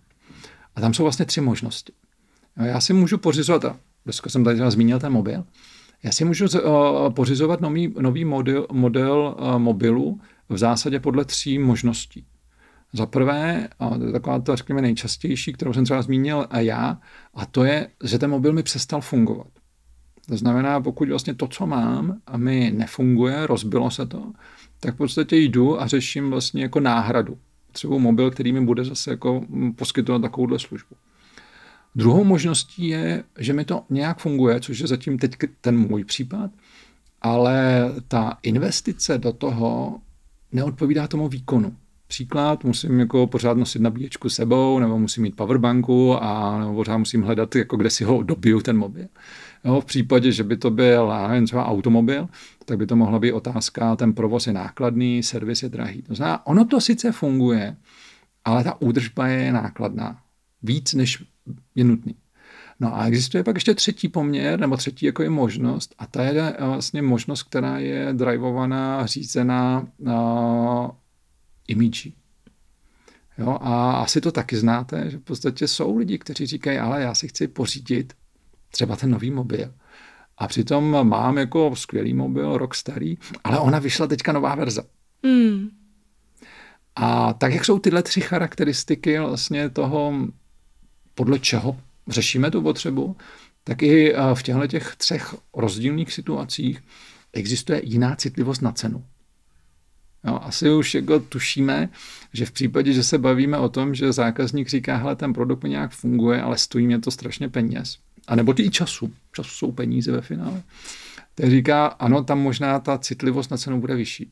[0.76, 1.92] A tam jsou vlastně tři možnosti.
[2.56, 5.44] Já si můžu pořizovat, a dneska jsem tady zmínil ten mobil,
[6.02, 12.26] já si můžu uh, pořizovat nový, nový model, model mobilu v zásadě podle tří možností.
[12.96, 17.00] Za prvé, a to je taková to, řekněme, nejčastější, kterou jsem třeba zmínil a já,
[17.34, 19.46] a to je, že ten mobil mi přestal fungovat.
[20.28, 24.32] To znamená, pokud vlastně to, co mám, a mi nefunguje, rozbilo se to,
[24.80, 27.38] tak v podstatě jdu a řeším vlastně jako náhradu.
[27.72, 29.44] Třeba mobil, který mi bude zase jako
[29.76, 30.96] poskytovat takovouhle službu.
[31.94, 36.50] Druhou možností je, že mi to nějak funguje, což je zatím teď ten můj případ,
[37.22, 40.00] ale ta investice do toho
[40.52, 41.76] neodpovídá tomu výkonu.
[42.06, 47.22] Příklad, musím jako pořád nosit nabíječku sebou, nebo musím mít powerbanku a nebo pořád musím
[47.22, 49.06] hledat, jako kde si ho dobiju ten mobil.
[49.64, 52.28] Jo, v případě, že by to byl nevím, třeba automobil,
[52.64, 56.02] tak by to mohla být otázka, ten provoz je nákladný, servis je drahý.
[56.02, 57.76] To znamená, ono to sice funguje,
[58.44, 60.18] ale ta údržba je nákladná.
[60.62, 61.24] Víc, než
[61.74, 62.14] je nutný.
[62.80, 66.56] No a existuje pak ještě třetí poměr, nebo třetí jako je možnost, a ta je
[66.60, 69.86] vlastně možnost, která je drivovaná, řízená
[71.68, 72.14] imidží.
[73.38, 77.14] Jo, a asi to taky znáte, že v podstatě jsou lidi, kteří říkají, ale já
[77.14, 78.12] si chci pořídit
[78.70, 79.74] třeba ten nový mobil.
[80.38, 84.82] A přitom mám jako skvělý mobil, rok starý, ale ona vyšla teďka nová verze.
[85.22, 85.68] Mm.
[86.96, 90.12] A tak, jak jsou tyhle tři charakteristiky vlastně toho,
[91.14, 93.16] podle čeho řešíme tu potřebu,
[93.64, 96.82] tak i v těchto těch třech rozdílných situacích
[97.32, 99.04] existuje jiná citlivost na cenu.
[100.26, 101.88] Jo, asi už jako tušíme,
[102.32, 105.68] že v případě, že se bavíme o tom, že zákazník říká, hele, ten produkt mi
[105.68, 110.12] nějak funguje, ale stojí mě to strašně peněz, a nebo i času, času jsou peníze
[110.12, 110.62] ve finále,
[111.34, 114.30] tak říká, ano, tam možná ta citlivost na cenu bude vyšší.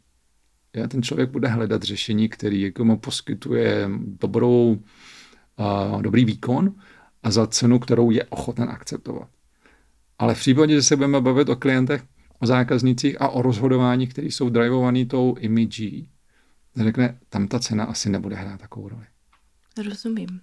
[0.76, 4.78] Ja, ten člověk bude hledat řešení, který jako mu poskytuje dobrou,
[5.92, 6.74] uh, dobrý výkon
[7.22, 9.28] a za cenu, kterou je ochoten akceptovat.
[10.18, 12.02] Ale v případě, že se budeme bavit o klientech,
[12.42, 16.08] o zákaznicích a o rozhodování, které jsou drivované tou imidží,
[16.76, 19.06] řekne, tam ta cena asi nebude hrát takovou roli.
[19.88, 20.40] Rozumím.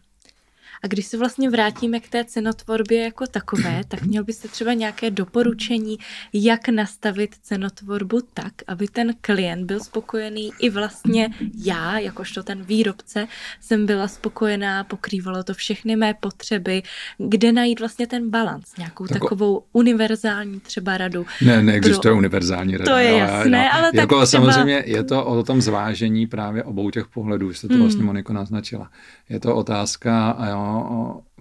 [0.83, 5.11] A když se vlastně vrátíme k té cenotvorbě jako takové, tak měl byste třeba nějaké
[5.11, 5.97] doporučení,
[6.33, 13.27] jak nastavit cenotvorbu tak, aby ten klient byl spokojený i vlastně já, jakožto ten výrobce,
[13.61, 16.83] jsem byla spokojená, pokrývalo to všechny mé potřeby,
[17.17, 19.25] kde najít vlastně ten balans, nějakou Tako...
[19.25, 21.25] takovou univerzální třeba radu.
[21.41, 22.17] Ne, neexistuje pro...
[22.17, 22.91] univerzální rada.
[22.91, 24.25] To je jasné, no, ale jako tak třeba...
[24.25, 27.83] samozřejmě je to o tom zvážení právě obou těch pohledů, jste to hmm.
[27.83, 28.89] vlastně Moniko naznačila.
[29.29, 30.68] Je to otázka, jo,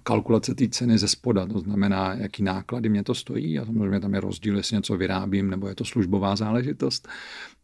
[0.03, 4.13] kalkulace té ceny ze spoda, to znamená, jaký náklady mě to stojí a samozřejmě tam
[4.13, 7.07] je rozdíl, jestli něco vyrábím nebo je to službová záležitost.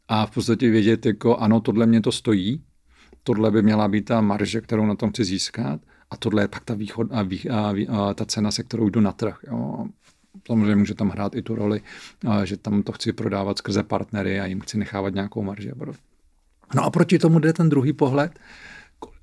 [0.08, 2.62] A v podstatě vědět, jako ano, tohle mě to stojí,
[3.23, 6.63] tohle by měla být ta marže, kterou na tom chci získat a tohle je pak
[6.63, 9.39] ta, východ, a, vý, a, a ta cena, se kterou jdu na trh.
[9.47, 9.86] Jo.
[10.47, 11.82] Samozřejmě může tam hrát i tu roli,
[12.28, 15.71] a, že tam to chci prodávat skrze partnery a jim chci nechávat nějakou marži.
[16.75, 18.39] No a proti tomu jde ten druhý pohled,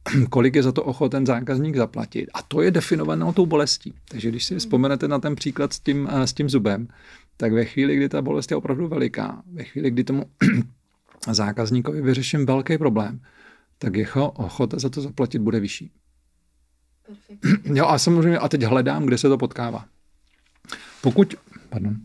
[0.31, 2.31] kolik je za to ochoten zákazník zaplatit.
[2.35, 3.95] A to je definované tou bolestí.
[4.09, 6.89] Takže když si vzpomenete na ten příklad s tím, eh, s tím zubem,
[7.37, 10.25] tak ve chvíli, kdy ta bolest je opravdu veliká, ve chvíli, kdy tomu
[11.31, 13.21] zákazníkovi vyřeším velký problém,
[13.79, 15.91] tak jeho ochota za to zaplatit bude vyšší.
[17.07, 17.67] Perfect.
[17.75, 19.85] Jo a samozřejmě, a teď hledám, kde se to potkává.
[21.03, 21.35] Pokud,
[21.69, 21.97] pardon,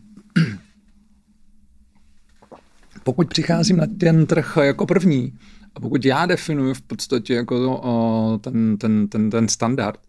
[3.04, 5.34] pokud přicházím na ten trh jako první,
[5.78, 10.00] a pokud já definuji v podstatě jako o, ten, ten, ten, ten standard,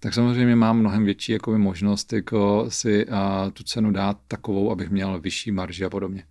[0.00, 4.90] tak samozřejmě mám mnohem větší jako možnost jako si a, tu cenu dát takovou, abych
[4.90, 6.24] měl vyšší marži a podobně.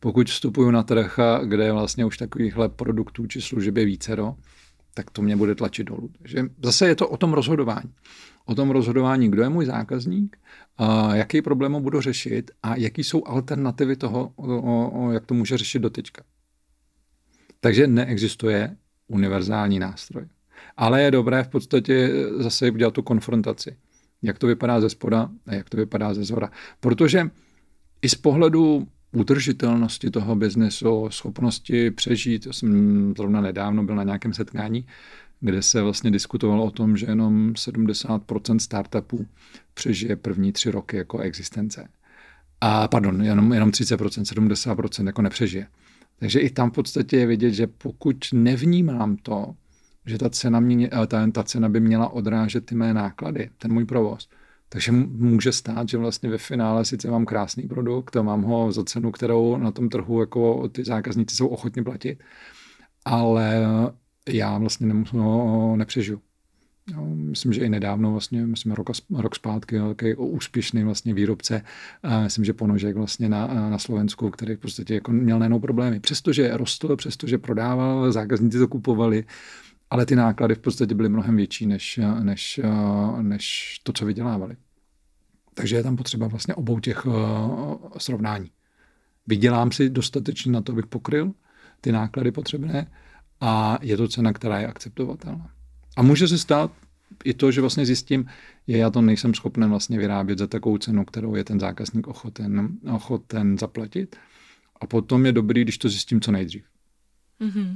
[0.00, 4.34] Pokud vstupuju na trh, kde je vlastně už takovýchhle produktů či služeb je vícero,
[4.94, 6.10] tak to mě bude tlačit dolů.
[6.18, 7.92] Takže zase je to o tom rozhodování.
[8.44, 10.36] O tom rozhodování, kdo je můj zákazník,
[10.76, 15.58] a jaký problém budu řešit a jaký jsou alternativy toho, o, o, jak to může
[15.58, 16.22] řešit do teďka.
[17.60, 18.76] Takže neexistuje
[19.08, 20.26] univerzální nástroj.
[20.76, 23.76] Ale je dobré v podstatě zase udělat tu konfrontaci.
[24.22, 26.50] Jak to vypadá ze spoda a jak to vypadá ze zhora.
[26.80, 27.30] Protože
[28.02, 34.34] i z pohledu udržitelnosti toho biznesu, schopnosti přežít, já jsem zrovna nedávno byl na nějakém
[34.34, 34.86] setkání,
[35.40, 39.26] kde se vlastně diskutovalo o tom, že jenom 70% startupů
[39.74, 41.88] přežije první tři roky jako existence.
[42.60, 45.66] A pardon, jenom, jenom 30%, 70% jako nepřežije.
[46.18, 49.54] Takže i tam v podstatě je vidět, že pokud nevnímám to,
[50.06, 53.72] že ta cena, mě, eh, ta, ta cena by měla odrážet ty mé náklady, ten
[53.72, 54.28] můj provoz,
[54.68, 58.84] takže může stát, že vlastně ve finále sice mám krásný produkt a mám ho za
[58.84, 62.22] cenu, kterou na tom trhu jako ty zákazníci jsou ochotni platit,
[63.04, 63.66] ale
[64.28, 66.20] já vlastně nemusím, ho nepřežiju.
[66.92, 71.62] Jo, myslím, že i nedávno, vlastně, myslím, rok, rok zpátky, takový úspěšný vlastně výrobce,
[72.02, 76.00] a myslím, že ponožek vlastně na, na Slovensku, který v podstatě jako měl nejenom problémy.
[76.00, 79.24] Přestože rostl, přestože prodával, zákazníci to kupovali,
[79.90, 82.60] ale ty náklady v podstatě byly mnohem větší než, než,
[83.22, 84.56] než to, co vydělávali.
[85.54, 87.14] Takže je tam potřeba vlastně obou těch uh,
[87.98, 88.50] srovnání.
[89.26, 91.32] Vydělám si dostatečně na to, abych pokryl
[91.80, 92.90] ty náklady potřebné
[93.40, 95.50] a je to cena, která je akceptovatelná.
[95.98, 96.72] A může se stát
[97.24, 98.26] i to, že vlastně zjistím,
[98.68, 102.78] že já to nejsem schopen vlastně vyrábět za takovou cenu, kterou je ten zákazník ochoten,
[102.92, 104.16] ochoten zaplatit.
[104.80, 106.64] A potom je dobrý, když to zjistím co nejdřív.
[107.40, 107.74] Mm-hmm.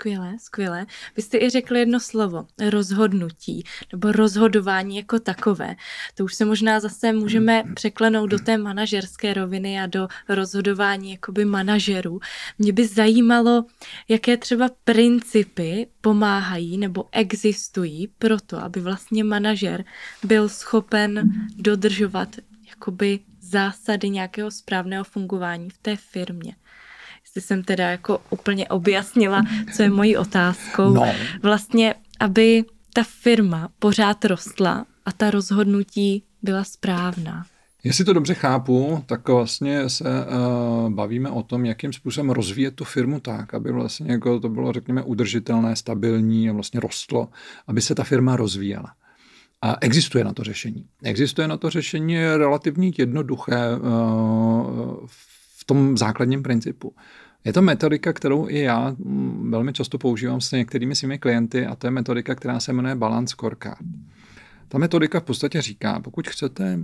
[0.00, 0.86] Skvělé, skvělé.
[1.16, 5.76] Vy jste i řekli jedno slovo, rozhodnutí, nebo rozhodování jako takové.
[6.14, 11.44] To už se možná zase můžeme překlenout do té manažerské roviny a do rozhodování jakoby
[11.44, 12.20] manažerů.
[12.58, 13.64] Mě by zajímalo,
[14.08, 19.84] jaké třeba principy pomáhají nebo existují pro to, aby vlastně manažer
[20.24, 22.36] byl schopen dodržovat
[22.68, 26.54] jakoby zásady nějakého správného fungování v té firmě.
[27.30, 29.42] Jestli jsem teda jako úplně objasnila,
[29.76, 30.90] co je mojí otázkou.
[30.90, 31.12] No.
[31.42, 32.64] Vlastně, aby
[32.94, 37.46] ta firma pořád rostla a ta rozhodnutí byla správná.
[37.84, 42.84] Jestli to dobře chápu, tak vlastně se uh, bavíme o tom, jakým způsobem rozvíjet tu
[42.84, 47.28] firmu tak, aby vlastně jako to bylo, řekněme, udržitelné, stabilní a vlastně rostlo,
[47.66, 48.92] aby se ta firma rozvíjela.
[49.62, 50.86] A existuje na to řešení.
[51.02, 55.06] Existuje na to řešení relativně jednoduché uh,
[55.46, 56.94] v tom základním principu.
[57.44, 61.76] Je to metodika, kterou i já mm, velmi často používám s některými svými klienty a
[61.76, 63.86] to je metodika, která se jmenuje Balance Scorecard.
[64.68, 66.78] Ta metodika v podstatě říká, pokud chcete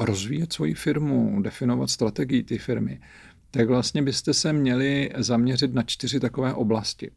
[0.00, 3.00] rozvíjet svoji firmu, definovat strategii té firmy,
[3.50, 7.10] tak vlastně byste se měli zaměřit na čtyři takové oblasti.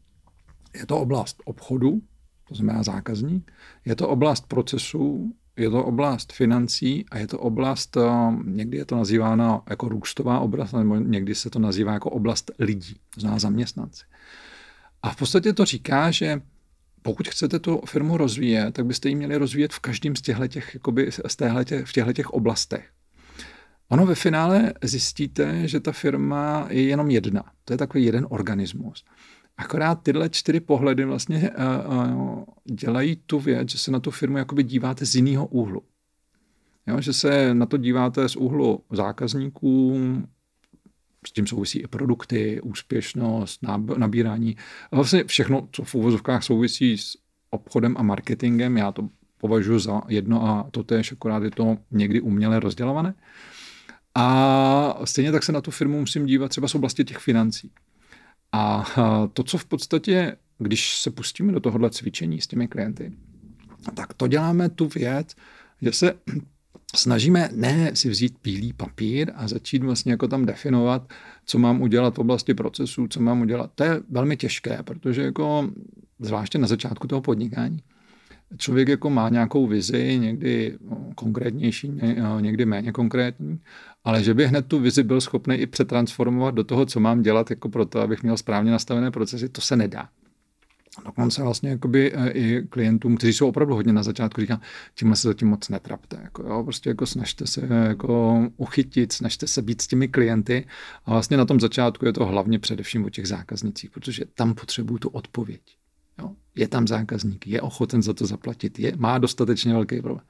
[0.74, 2.00] Je to oblast obchodu,
[2.48, 3.52] to znamená zákazník,
[3.84, 8.00] je to oblast procesů, je to oblast financí a je to oblast, eh,
[8.44, 12.96] někdy je to nazýváno jako růstová oblast, nebo někdy se to nazývá jako oblast lidí,
[13.16, 14.04] znamená zaměstnanci.
[15.02, 16.40] A v podstatě to říká, že
[17.02, 20.76] pokud chcete tu firmu rozvíjet, tak byste ji měli rozvíjet v každém z těchto, těch,
[21.28, 22.90] z těchto, v těchto těch oblastech.
[23.88, 27.42] Ono ve finále zjistíte, že ta firma je jenom jedna.
[27.64, 29.04] To je takový jeden organismus.
[29.56, 34.38] Akorát tyhle čtyři pohledy vlastně uh, uh, dělají tu věc, že se na tu firmu
[34.38, 35.82] jakoby díváte z jiného úhlu.
[36.86, 39.98] Jo, že se na to díváte z úhlu zákazníků,
[41.26, 43.60] s tím souvisí i produkty, úspěšnost,
[43.96, 44.56] nabírání.
[44.92, 47.16] A vlastně všechno, co v úvozovkách souvisí s
[47.50, 52.20] obchodem a marketingem, já to považuji za jedno a to tež, akorát je to někdy
[52.20, 53.14] uměle rozdělované.
[54.14, 57.70] A stejně tak se na tu firmu musím dívat třeba z oblasti těch financí.
[58.54, 58.84] A
[59.32, 63.12] to, co v podstatě, když se pustíme do tohohle cvičení s těmi klienty,
[63.94, 65.34] tak to děláme tu věc,
[65.82, 66.14] že se
[66.96, 71.12] snažíme ne si vzít bílý papír a začít vlastně jako tam definovat,
[71.46, 73.70] co mám udělat v oblasti procesů, co mám udělat.
[73.74, 75.70] To je velmi těžké, protože jako
[76.18, 77.78] zvláště na začátku toho podnikání
[78.58, 82.00] člověk jako má nějakou vizi, někdy no, konkrétnější,
[82.40, 83.60] někdy méně konkrétní,
[84.04, 87.50] ale že by hned tu vizi byl schopný i přetransformovat do toho, co mám dělat
[87.50, 90.08] jako proto, abych měl správně nastavené procesy, to se nedá.
[91.04, 94.60] Dokonce vlastně jakoby e, i klientům, kteří jsou opravdu hodně na začátku, říkám,
[94.94, 96.20] tímhle se zatím moc netrapte.
[96.22, 100.66] Jako, jo, prostě jako snažte se jako uchytit, snažte se být s těmi klienty
[101.04, 105.00] a vlastně na tom začátku je to hlavně především o těch zákaznicích, protože tam potřebují
[105.00, 105.60] tu odpověď.
[106.56, 110.26] Je tam zákazník, je ochoten za to zaplatit, je, má dostatečně velký problém.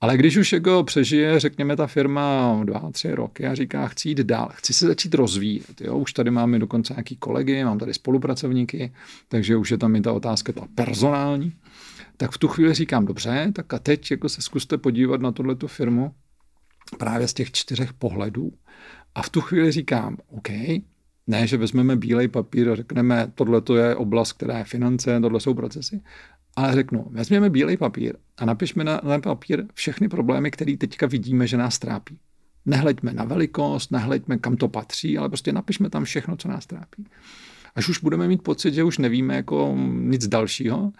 [0.00, 4.18] Ale když už jako přežije, řekněme, ta firma dva, tři roky a říká, chci jít
[4.18, 5.80] dál, chci se začít rozvíjet.
[5.80, 5.98] Jo?
[5.98, 8.92] Už tady máme dokonce nějaký kolegy, mám tady spolupracovníky,
[9.28, 11.52] takže už je tam i ta otázka ta personální.
[12.16, 15.56] Tak v tu chvíli říkám, dobře, tak a teď jako se zkuste podívat na tuhle
[15.66, 16.14] firmu
[16.98, 18.52] právě z těch čtyřech pohledů.
[19.14, 20.48] A v tu chvíli říkám, OK,
[21.26, 25.54] ne, že vezmeme bílej papír a řekneme, tohle je oblast, která je finance, tohle jsou
[25.54, 26.00] procesy,
[26.56, 31.46] ale řeknu, vezměme bílej papír a napišme na, na papír všechny problémy, které teďka vidíme,
[31.46, 32.18] že nás trápí.
[32.66, 37.06] Nehleďme na velikost, nehleďme, kam to patří, ale prostě napišme tam všechno, co nás trápí.
[37.74, 40.92] Až už budeme mít pocit, že už nevíme jako nic dalšího,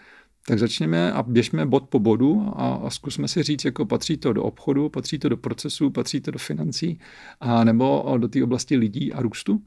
[0.46, 4.32] tak začněme a běžme bod po bodu a, a zkusme si říct, jako patří to
[4.32, 6.98] do obchodu, patří to do procesu, patří to do financí,
[7.40, 9.62] a nebo do té oblasti lidí a růstu.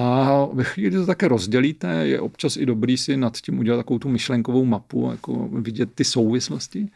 [0.00, 3.76] A ve chvíli, kdy to také rozdělíte, je občas i dobrý si nad tím udělat
[3.76, 6.88] takovou tu myšlenkovou mapu, jako vidět ty souvislosti.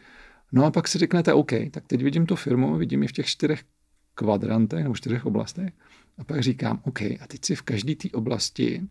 [0.51, 3.25] No a pak si řeknete, OK, tak teď vidím tu firmu, vidím ji v těch
[3.25, 3.63] čtyřech
[4.15, 5.73] kvadrantech nebo čtyřech oblastech.
[6.17, 8.81] A pak říkám, OK, a teď si v každé té oblasti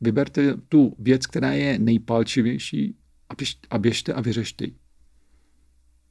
[0.00, 2.94] vyberte tu věc, která je nejpalčivější
[3.28, 4.74] a, běžte a běžte a vyřešte ji.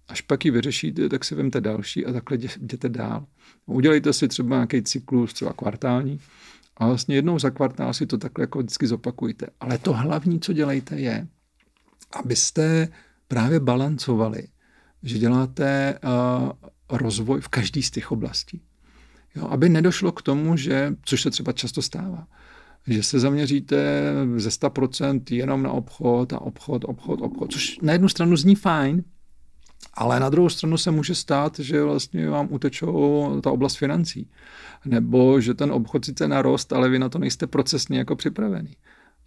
[0.08, 3.26] Až pak ji vyřešíte, tak si vemte další a takhle jděte dál.
[3.66, 6.20] Udělejte si třeba nějaký cyklus, třeba kvartální,
[6.78, 9.48] a vlastně jednou za kvartál si to takhle jako vždycky zopakujte.
[9.60, 11.28] Ale to hlavní, co dělejte, je,
[12.14, 12.88] abyste
[13.28, 14.48] právě balancovali,
[15.04, 16.52] že děláte uh,
[16.98, 18.62] rozvoj v každý z těch oblastí.
[19.36, 22.28] Jo, aby nedošlo k tomu, že, což se třeba často stává,
[22.88, 28.10] že se zaměříte ze 100% jenom na obchod a obchod, obchod, obchod, což na jednu
[28.10, 29.04] stranu zní fajn,
[29.94, 34.30] ale na druhou stranu se může stát, že vlastně vám utečou ta oblast financí.
[34.86, 38.76] Nebo že ten obchod sice narost, ale vy na to nejste procesně jako připravený.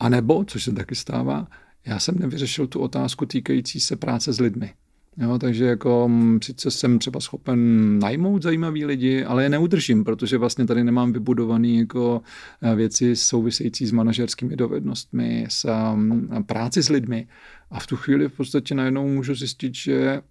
[0.01, 1.47] A nebo, což se taky stává,
[1.87, 4.73] já jsem nevyřešil tu otázku týkající se práce s lidmi.
[5.21, 10.39] Jo, takže jako mm, sice jsem třeba schopen najmout zajímavý lidi, ale je neudržím, protože
[10.39, 12.23] vlastně tady nemám vybudovaný jako
[12.63, 17.29] eh, věci související s manažerskými dovednostmi, s um, práci s lidmi.
[17.71, 20.23] A v tu chvíli v podstatě najednou můžu zjistit, že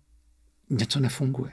[0.70, 1.52] něco nefunguje.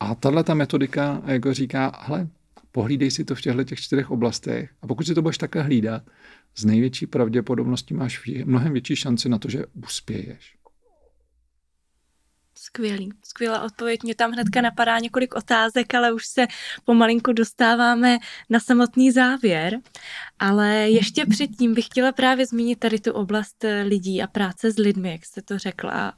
[0.00, 2.28] A tahle ta metodika jako říká, hele,
[2.72, 6.02] pohlídej si to v těchto těch čtyřech oblastech a pokud si to budeš takhle hlídat,
[6.56, 10.59] z největší pravděpodobností máš mnohem větší šanci na to, že uspěješ.
[12.62, 14.02] Skvělý, skvělá odpověď.
[14.02, 16.46] Mě tam hnedka napadá několik otázek, ale už se
[16.84, 18.18] pomalinku dostáváme
[18.50, 19.78] na samotný závěr.
[20.38, 24.78] Ale ještě předtím bych chtěla právě zmínit tady tu oblast eh, lidí a práce s
[24.78, 26.12] lidmi, jak jste to řekla.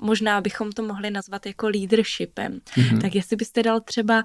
[0.00, 2.60] Možná bychom to mohli nazvat jako leadershipem.
[2.60, 3.00] Mm-hmm.
[3.00, 4.24] Tak jestli byste dal třeba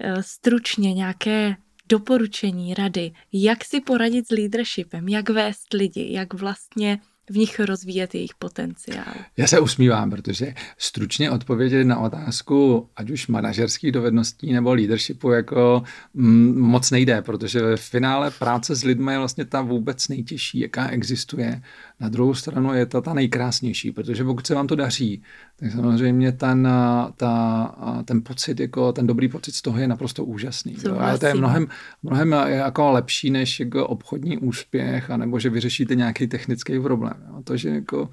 [0.00, 1.56] eh, stručně nějaké
[1.88, 7.00] doporučení, rady, jak si poradit s leadershipem, jak vést lidi, jak vlastně
[7.30, 9.14] v nich rozvíjet jejich potenciál.
[9.36, 15.82] Já se usmívám, protože stručně odpovědět na otázku, ať už manažerských dovedností nebo leadershipu, jako
[16.14, 20.88] mm, moc nejde, protože v finále práce s lidmi je vlastně ta vůbec nejtěžší, jaká
[20.88, 21.62] existuje.
[22.00, 25.22] Na druhou stranu je ta ta nejkrásnější, protože pokud se vám to daří,
[25.60, 26.68] tak samozřejmě ten,
[27.16, 30.76] ta, ten pocit, jako ten dobrý pocit z toho je naprosto úžasný.
[30.98, 31.66] Ale to je mnohem,
[32.02, 37.14] mnohem jako lepší než jako obchodní úspěch, anebo že vyřešíte nějaký technický problém.
[37.28, 37.42] Jo.
[37.44, 38.08] To, že jako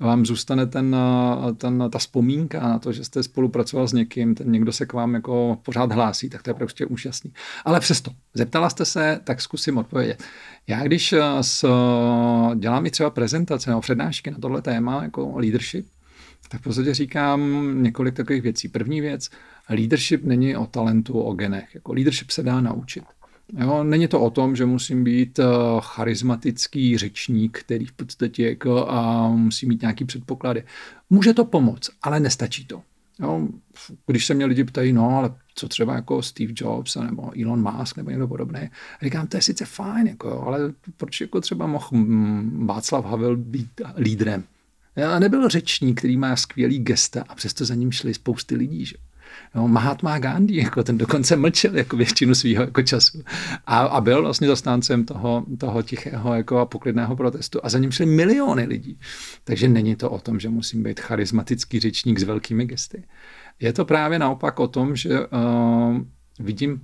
[0.00, 0.96] vám zůstane ten,
[1.56, 5.14] ten, ta vzpomínka na to, že jste spolupracoval s někým, ten někdo se k vám
[5.14, 7.32] jako pořád hlásí, tak to je prostě úžasný.
[7.64, 10.22] Ale přesto, zeptala jste se, tak zkusím odpovědět.
[10.66, 11.68] Já když s,
[12.54, 15.86] dělám i třeba prezentace nebo přednášky na tohle téma, jako leadership,
[16.50, 17.42] tak v podstatě říkám
[17.82, 18.68] několik takových věcí.
[18.68, 19.30] První věc,
[19.68, 21.74] leadership není o talentu, o genech.
[21.74, 23.04] Jako leadership se dá naučit.
[23.58, 25.46] Jo, není to o tom, že musím být uh,
[25.80, 30.64] charismatický řečník, který v podstatě jako, uh, musí mít nějaký předpoklady.
[31.10, 32.82] Může to pomoct, ale nestačí to.
[33.20, 33.48] Jo,
[34.06, 37.96] když se mě lidi ptají, no ale co třeba jako Steve Jobs nebo Elon Musk
[37.96, 38.60] nebo někdo podobný,
[39.02, 41.88] říkám, to je sice fajn, jako, ale proč jako třeba mohl
[42.64, 44.44] Václav Havel být lídrem?
[44.96, 48.84] A nebyl řečník, který má skvělý gesta a přesto za ním šli spousty lidí.
[48.84, 48.96] Že?
[49.54, 53.22] No, Mahatma Gandhi, jako ten dokonce mlčel jako většinu svého jako času
[53.66, 57.90] a, a byl vlastně zastáncem toho, toho tichého jako a poklidného protestu a za ním
[57.90, 58.98] šli miliony lidí.
[59.44, 63.04] Takže není to o tom, že musím být charismatický řečník s velkými gesty.
[63.60, 65.98] Je to právě naopak o tom, že uh,
[66.38, 66.80] vidím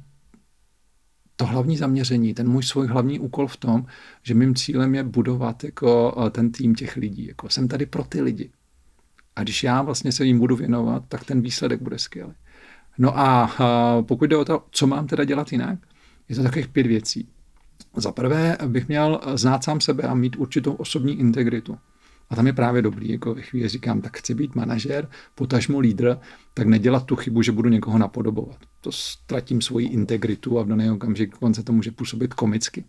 [1.36, 3.86] to hlavní zaměření, ten můj svůj hlavní úkol v tom,
[4.22, 7.26] že mým cílem je budovat jako uh, ten tým těch lidí.
[7.26, 8.50] Jako jsem tady pro ty lidi.
[9.36, 12.32] A když já vlastně se jim budu věnovat, tak ten výsledek bude skvělý.
[12.98, 13.50] No a
[14.02, 15.78] pokud jde o to, co mám teda dělat jinak,
[16.28, 17.28] je to takových pět věcí.
[17.96, 21.78] Za prvé bych měl znát sám sebe a mít určitou osobní integritu.
[22.30, 26.16] A tam je právě dobrý, jako ve chvíli říkám, tak chci být manažer, potažmo lídr,
[26.54, 28.56] tak nedělat tu chybu, že budu někoho napodobovat.
[28.80, 32.84] To ztratím svoji integritu a v daný okamžik konce to může působit komicky.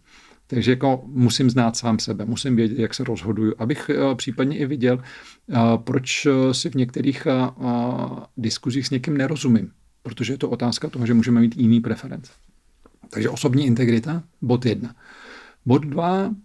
[0.48, 4.66] Takže jako musím znát sám sebe, musím vědět, jak se rozhoduju, abych uh, případně i
[4.66, 7.28] viděl, uh, proč uh, si v některých
[8.38, 9.72] diskuzích s někým nerozumím
[10.08, 12.32] protože je to otázka toho, že můžeme mít jiný preference.
[13.10, 14.96] Takže osobní integrita, bod jedna.
[15.66, 16.36] Bod dva, eh,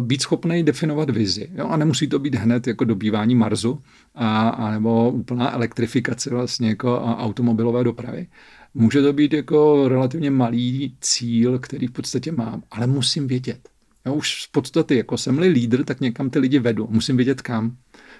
[0.00, 1.48] být schopný definovat vizi.
[1.54, 1.66] Jo?
[1.66, 3.82] A nemusí to být hned jako dobývání Marsu
[4.14, 8.26] a, a nebo úplná elektrifikace vlastně jako automobilové dopravy.
[8.74, 13.68] Může to být jako relativně malý cíl, který v podstatě mám, ale musím vědět.
[14.04, 16.86] Já už z podstaty, jako jsem-li lídr, tak někam ty lidi vedu.
[16.90, 17.76] Musím vědět kam.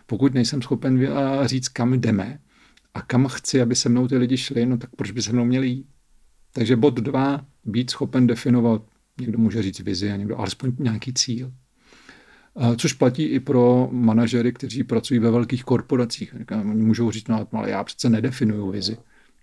[0.07, 1.09] Pokud nejsem schopen
[1.45, 2.39] říct, kam jdeme,
[2.95, 5.45] a kam chci, aby se mnou ty lidi šli, no tak proč by se mnou
[5.45, 5.87] měli jít?
[6.53, 8.83] Takže bod dva, být schopen definovat,
[9.21, 11.53] někdo může říct vizi a někdo alespoň nějaký cíl.
[12.77, 16.35] Což platí i pro manažery, kteří pracují ve velkých korporacích.
[16.71, 18.97] Oni můžou říct, no ale já přece nedefinuju vizi.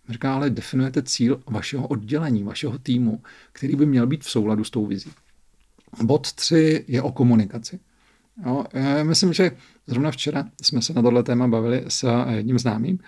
[0.09, 3.21] Říká, ale definujete cíl vašeho oddělení, vašeho týmu,
[3.51, 5.11] který by měl být v souladu s tou vizí.
[6.03, 7.79] Bod tři je o komunikaci.
[8.45, 9.51] Jo, já myslím, že
[9.87, 12.99] zrovna včera jsme se na tohle téma bavili s jedním známým,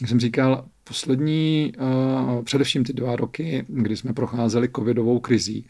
[0.00, 5.66] jak jsem říkal, poslední, uh, především ty dva roky, kdy jsme procházeli covidovou krizí,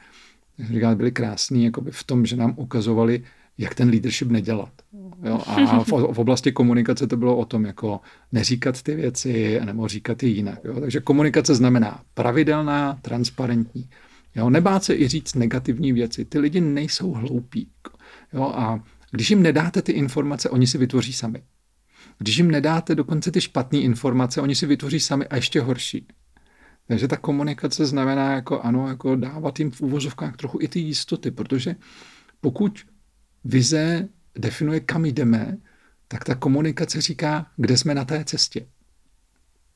[0.95, 3.23] byly krásný jakoby v tom, že nám ukazovali,
[3.59, 4.73] jak ten leadership nedělat.
[5.23, 5.43] Jo?
[5.47, 8.01] A v, v oblasti komunikace to bylo o tom, jako
[8.33, 10.59] neříkat ty věci, nebo říkat je jinak.
[10.65, 10.81] Jo?
[10.81, 13.89] Takže komunikace znamená pravidelná, transparentní.
[14.35, 14.51] Jo?
[14.51, 16.25] Nebát se i říct negativní věci.
[16.25, 17.69] Ty lidi nejsou hloupí.
[18.33, 18.43] Jo?
[18.43, 21.43] A když jim nedáte ty informace, oni si vytvoří sami.
[22.19, 26.07] Když jim nedáte dokonce ty špatné informace, oni si vytvoří sami a ještě horší.
[26.91, 31.31] Takže ta komunikace znamená jako ano, jako dávat jim v úvozovkách trochu i ty jistoty,
[31.31, 31.77] protože
[32.41, 32.81] pokud
[33.45, 35.59] vize definuje, kam jdeme,
[36.09, 38.67] tak ta komunikace říká, kde jsme na té cestě.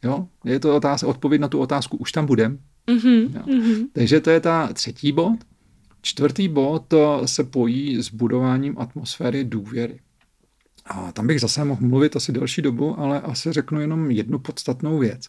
[0.04, 0.28] Jo?
[0.44, 2.58] Je to otázka, odpověď na tu otázku, už tam budem.
[2.86, 3.28] Mm-hmm.
[3.30, 3.86] Mm-hmm.
[3.92, 5.38] Takže to je ta třetí bod.
[6.02, 10.00] Čtvrtý bod to se pojí s budováním atmosféry důvěry.
[10.84, 14.98] A tam bych zase mohl mluvit asi delší dobu, ale asi řeknu jenom jednu podstatnou
[14.98, 15.28] věc.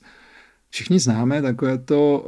[0.76, 2.26] Všichni známe takové to,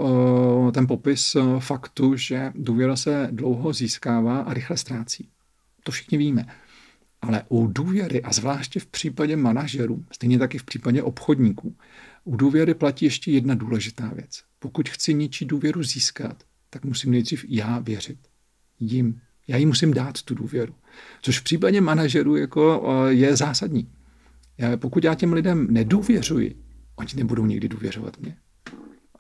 [0.70, 5.30] eh, ten popis eh, faktu, že důvěra se dlouho získává a rychle ztrácí.
[5.84, 6.45] To všichni víme.
[7.22, 11.76] Ale u důvěry, a zvláště v případě manažerů, stejně taky v případě obchodníků,
[12.24, 14.43] u důvěry platí ještě jedna důležitá věc.
[14.60, 18.20] Pokud chci něčí důvěru získat, tak musím nejdřív já věřit.
[18.80, 19.22] Jim.
[19.48, 20.76] Já jim musím dát tu důvěru.
[21.22, 23.89] Což v případě manažerů jako eh, je zásadní.
[24.76, 26.66] Pokud já těm lidem nedůvěřuji,
[26.98, 28.36] oni nebudou nikdy důvěřovat mě.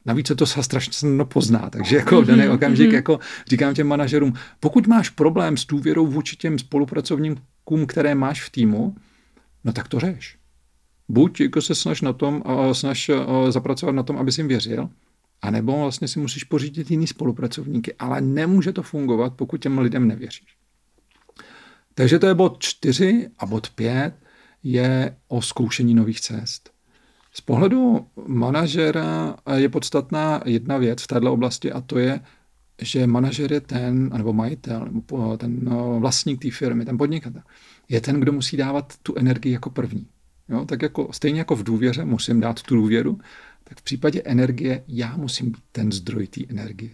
[0.05, 2.95] Navíc se to se strašně snadno pozná, takže jako v daný mhm, okamžik mhm.
[2.95, 8.49] jako říkám těm manažerům, pokud máš problém s důvěrou vůči těm spolupracovníkům, které máš v
[8.49, 8.95] týmu,
[9.63, 10.37] no tak to řeš.
[11.09, 13.11] Buď jako se snaž na tom, snaž
[13.49, 14.89] zapracovat na tom, aby jim věřil,
[15.41, 20.57] anebo vlastně si musíš pořídit jiný spolupracovníky, ale nemůže to fungovat, pokud těm lidem nevěříš.
[21.93, 24.13] Takže to je bod čtyři a bod pět
[24.63, 26.76] je o zkoušení nových cest.
[27.37, 32.19] Z pohledu manažera je podstatná jedna věc v této oblasti a to je,
[32.81, 37.41] že manažer je ten, nebo majitel, nebo ten no, vlastník té firmy, ten podnikatel,
[37.89, 40.07] je ten, kdo musí dávat tu energii jako první.
[40.49, 43.19] Jo, tak jako, stejně jako v důvěře musím dát tu důvěru,
[43.63, 46.91] tak v případě energie já musím být ten zdroj té energie.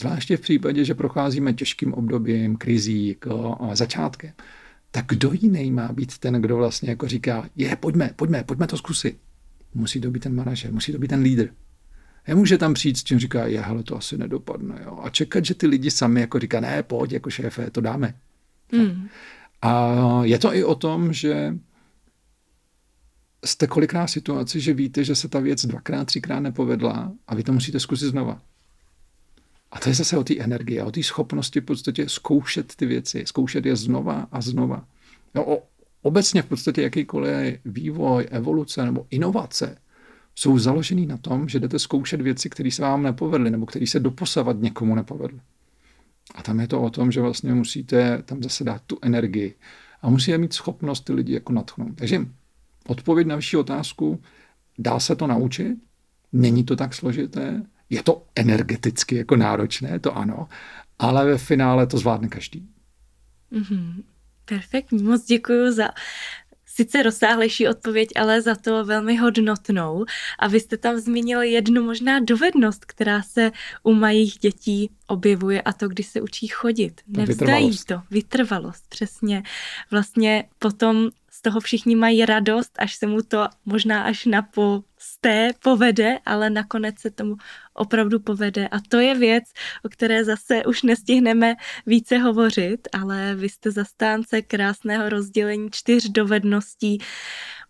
[0.00, 4.32] Zvláště v případě, že procházíme těžkým obdobím, krizí, jako začátkem,
[4.90, 8.76] tak kdo jiný má být ten, kdo vlastně jako říká, je, pojďme, pojďme, pojďme to
[8.76, 9.18] zkusit.
[9.74, 11.48] Musí to být ten manažer, musí to být ten lídr.
[12.28, 14.80] Nemůže tam přijít s tím, říká, je, hele, to asi nedopadne.
[14.84, 14.98] Jo.
[15.02, 18.14] A čekat, že ty lidi sami jako říká, ne, pojď, jako šéfe, to dáme.
[18.72, 19.08] Mm.
[19.62, 19.94] A
[20.24, 21.54] je to i o tom, že
[23.44, 27.42] jste kolikrát v situaci, že víte, že se ta věc dvakrát, třikrát nepovedla a vy
[27.42, 28.42] to musíte zkusit znova.
[29.70, 33.22] A to je zase o té energii, o té schopnosti v podstatě zkoušet ty věci,
[33.26, 34.84] zkoušet je znova a znova.
[35.34, 35.62] No, o,
[36.02, 39.78] obecně v podstatě jakýkoliv vývoj, evoluce nebo inovace
[40.34, 44.00] jsou založený na tom, že jdete zkoušet věci, které se vám nepovedly nebo které se
[44.00, 45.40] doposavat někomu nepovedly.
[46.34, 49.54] A tam je to o tom, že vlastně musíte tam zase dát tu energii
[50.02, 51.94] a musíte mít schopnost ty lidi jako natchnout.
[51.94, 52.26] Takže
[52.86, 54.22] odpověď na vaši otázku,
[54.78, 55.78] dá se to naučit,
[56.32, 60.48] není to tak složité, je to energeticky jako náročné, to ano,
[60.98, 62.68] ale ve finále to zvládne každý.
[63.52, 64.02] Mm-hmm.
[64.50, 65.88] Perfektní, moc děkuji za
[66.66, 70.04] sice rozsáhlejší odpověď, ale za to velmi hodnotnou.
[70.38, 75.72] A vy jste tam zmínil jednu možná dovednost, která se u malých dětí objevuje a
[75.72, 77.00] to, když se učí chodit.
[77.06, 79.42] Nevzdají to, vytrvalost, přesně.
[79.90, 84.42] Vlastně potom z toho všichni mají radost, až se mu to možná až na
[85.20, 87.36] posté povede, ale nakonec se tomu
[87.74, 88.68] opravdu povede.
[88.68, 89.44] A to je věc,
[89.84, 91.54] o které zase už nestihneme
[91.86, 96.98] více hovořit, ale vy jste zastánce krásného rozdělení čtyř dovedností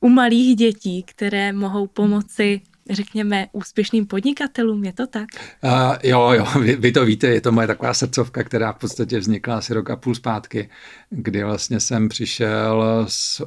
[0.01, 5.29] u malých dětí, které mohou pomoci řekněme, úspěšným podnikatelům, je to tak?
[5.65, 5.71] Uh,
[6.03, 9.59] jo, jo, vy, vy to víte, je to moje taková srdcovka, která v podstatě vznikla
[9.59, 10.71] asi rok a půl zpátky,
[11.11, 13.43] kdy vlastně jsem přišel s,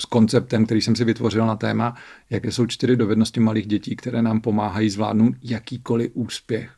[0.00, 1.94] s konceptem, který jsem si vytvořil na téma,
[2.30, 6.70] jaké jsou čtyři dovednosti malých dětí, které nám pomáhají zvládnout jakýkoliv úspěch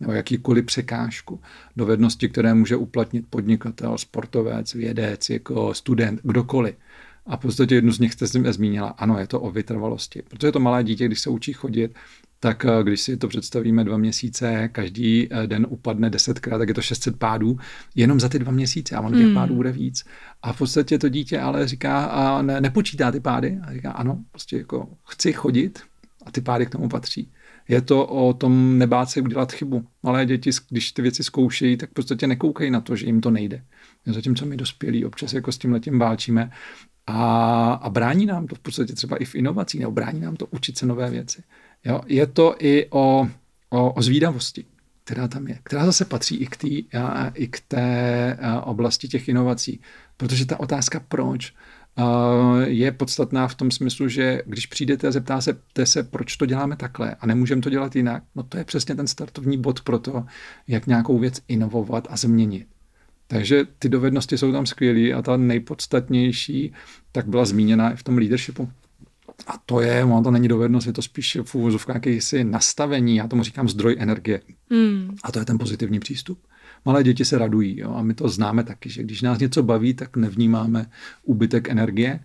[0.00, 1.40] nebo jakýkoliv překážku.
[1.76, 6.74] Dovednosti, které může uplatnit podnikatel, sportovec, vědec, jako student, kdokoliv.
[7.26, 10.22] A v podstatě jednu z nich jste zmínila, ano, je to o vytrvalosti.
[10.28, 11.94] Protože to malé dítě, když se učí chodit,
[12.44, 16.74] tak eh, když si to představíme dva měsíce, každý eh, den upadne desetkrát, tak je
[16.74, 17.58] to 600 pádů
[17.94, 19.34] jenom za ty dva měsíce a on těch hmm.
[19.34, 20.04] pádů bude víc.
[20.42, 24.24] A v podstatě to dítě ale říká, a ne, nepočítá ty pády a říká, ano,
[24.30, 25.82] prostě jako chci chodit
[26.26, 27.32] a ty pády k tomu patří.
[27.68, 29.84] Je to o tom nebát se udělat chybu.
[30.02, 33.30] Malé děti, když ty věci zkoušejí, tak v podstatě nekoukají na to, že jim to
[33.30, 33.62] nejde.
[34.06, 36.50] Zatímco my dospělí občas jako s tím letím válčíme
[37.06, 40.46] a, a brání nám to v podstatě třeba i v inovacích, nebo brání nám to
[40.46, 41.42] učit se nové věci.
[41.84, 42.00] Jo?
[42.06, 43.28] Je to i o,
[43.70, 44.64] o, o zvídavosti,
[45.04, 46.84] která tam je, která zase patří i k, tý,
[47.34, 49.80] i k té oblasti těch inovací.
[50.16, 51.54] Protože ta otázka proč
[52.64, 57.14] je podstatná v tom smyslu, že když přijdete a zeptáte se, proč to děláme takhle
[57.14, 60.24] a nemůžeme to dělat jinak, no to je přesně ten startovní bod pro to,
[60.68, 62.66] jak nějakou věc inovovat a změnit.
[63.26, 66.72] Takže ty dovednosti jsou tam skvělé a ta nejpodstatnější
[67.12, 68.70] tak byla zmíněna i v tom leadershipu.
[69.46, 73.28] A to je, ono to není dovednost, je to spíš v úvozovkách jakýsi nastavení, já
[73.28, 74.40] tomu říkám zdroj energie.
[74.70, 75.16] Hmm.
[75.24, 76.38] A to je ten pozitivní přístup.
[76.84, 77.94] Malé děti se radují jo?
[77.94, 80.86] a my to známe taky, že když nás něco baví, tak nevnímáme
[81.22, 82.20] úbytek energie.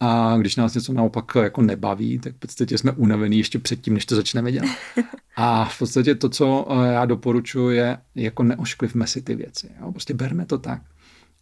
[0.00, 4.06] A když nás něco naopak jako nebaví, tak v podstatě jsme unavení ještě předtím, než
[4.06, 4.70] to začneme dělat.
[5.36, 9.70] A v podstatě to, co eh, já doporučuji, je jako neošklivme si ty věci.
[9.80, 9.92] Jo?
[9.92, 10.82] Prostě berme to tak,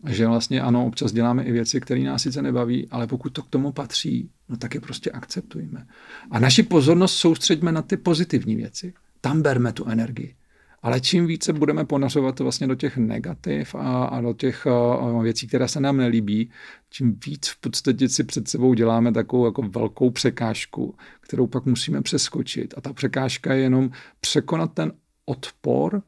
[0.07, 3.49] že vlastně ano, občas děláme i věci, které nás sice nebaví, ale pokud to k
[3.49, 5.87] tomu patří, no tak je prostě akceptujme.
[6.31, 8.95] A naši pozornost soustředíme na ty pozitivní věci.
[9.21, 10.35] Tam berme tu energii.
[10.83, 15.47] Ale čím více budeme ponařovat vlastně do těch negativ a, a do těch a, věcí,
[15.47, 16.51] které se nám nelíbí,
[16.91, 22.03] čím víc v podstatě si před sebou děláme takovou jako velkou překážku, kterou pak musíme
[22.03, 22.75] přeskočit.
[22.77, 23.91] A ta překážka je jenom
[24.21, 24.93] překonat ten
[25.25, 26.03] odpor,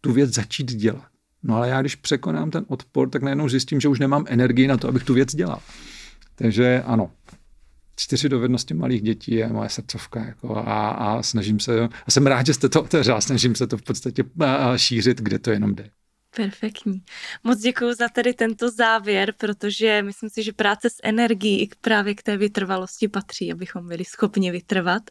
[0.00, 1.09] tu věc začít dělat.
[1.42, 4.76] No ale já když překonám ten odpor, tak najednou zjistím, že už nemám energii na
[4.76, 5.60] to, abych tu věc dělal.
[6.34, 7.10] Takže ano,
[7.96, 10.24] čtyři dovednosti malých dětí je moje srdcovka.
[10.24, 13.76] Jako a, a snažím se, a jsem rád, že jste to otevřel, snažím se to
[13.76, 14.24] v podstatě
[14.76, 15.90] šířit, kde to jenom jde.
[16.36, 17.02] Perfektní.
[17.44, 22.14] Moc děkuji za tady tento závěr, protože myslím si, že práce s energií i právě
[22.14, 25.02] k té vytrvalosti patří, abychom byli schopni vytrvat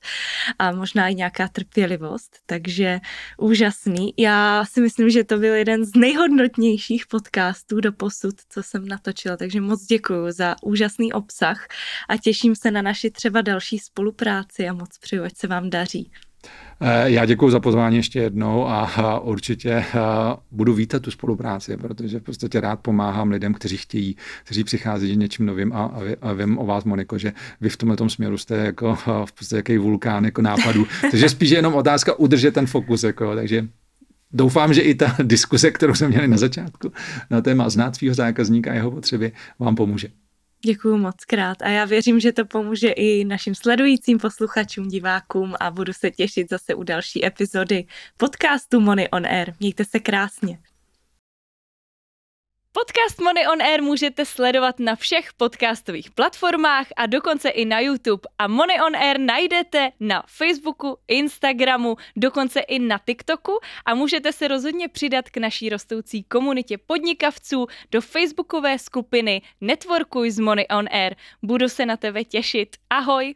[0.60, 2.40] a možná i nějaká trpělivost.
[2.46, 3.00] Takže
[3.38, 4.14] úžasný.
[4.18, 9.38] Já si myslím, že to byl jeden z nejhodnotnějších podcastů do posud, co jsem natočila.
[9.38, 11.68] Takže moc děkuji za úžasný obsah
[12.10, 16.12] a těším se na naši třeba další spolupráci a moc přeju, ať se vám daří.
[16.82, 19.86] Eh, já děkuji za pozvání ještě jednou a určitě eh,
[20.52, 25.46] budu vítat tu spolupráci, protože v podstatě rád pomáhám lidem, kteří chtějí, kteří přichází něčím
[25.46, 29.26] novým a, a vím o vás, Moniko, že vy v tomhle směru jste jako eh,
[29.26, 30.88] v podstatě jaký vulkán jako nápadů.
[31.12, 33.04] Takže spíš jenom otázka udržet ten fokus.
[33.04, 33.68] Jako, takže
[34.32, 36.92] Doufám, že i ta diskuse, kterou jsme měli na začátku
[37.30, 40.08] na téma znát svého zákazníka a jeho potřeby, vám pomůže.
[40.66, 45.72] Děkuji moc krát a já věřím, že to pomůže i našim sledujícím posluchačům, divákům a
[45.72, 47.86] budu se těšit zase u další epizody
[48.18, 49.54] podcastu Money on Air.
[49.60, 50.60] Mějte se krásně.
[52.72, 58.22] Podcast Money on Air můžete sledovat na všech podcastových platformách a dokonce i na YouTube.
[58.38, 64.48] A Money on Air najdete na Facebooku, Instagramu, dokonce i na TikToku a můžete se
[64.48, 71.16] rozhodně přidat k naší rostoucí komunitě podnikavců do facebookové skupiny Networkuj z Money on Air.
[71.44, 72.76] Budu se na tebe těšit.
[72.90, 73.36] Ahoj!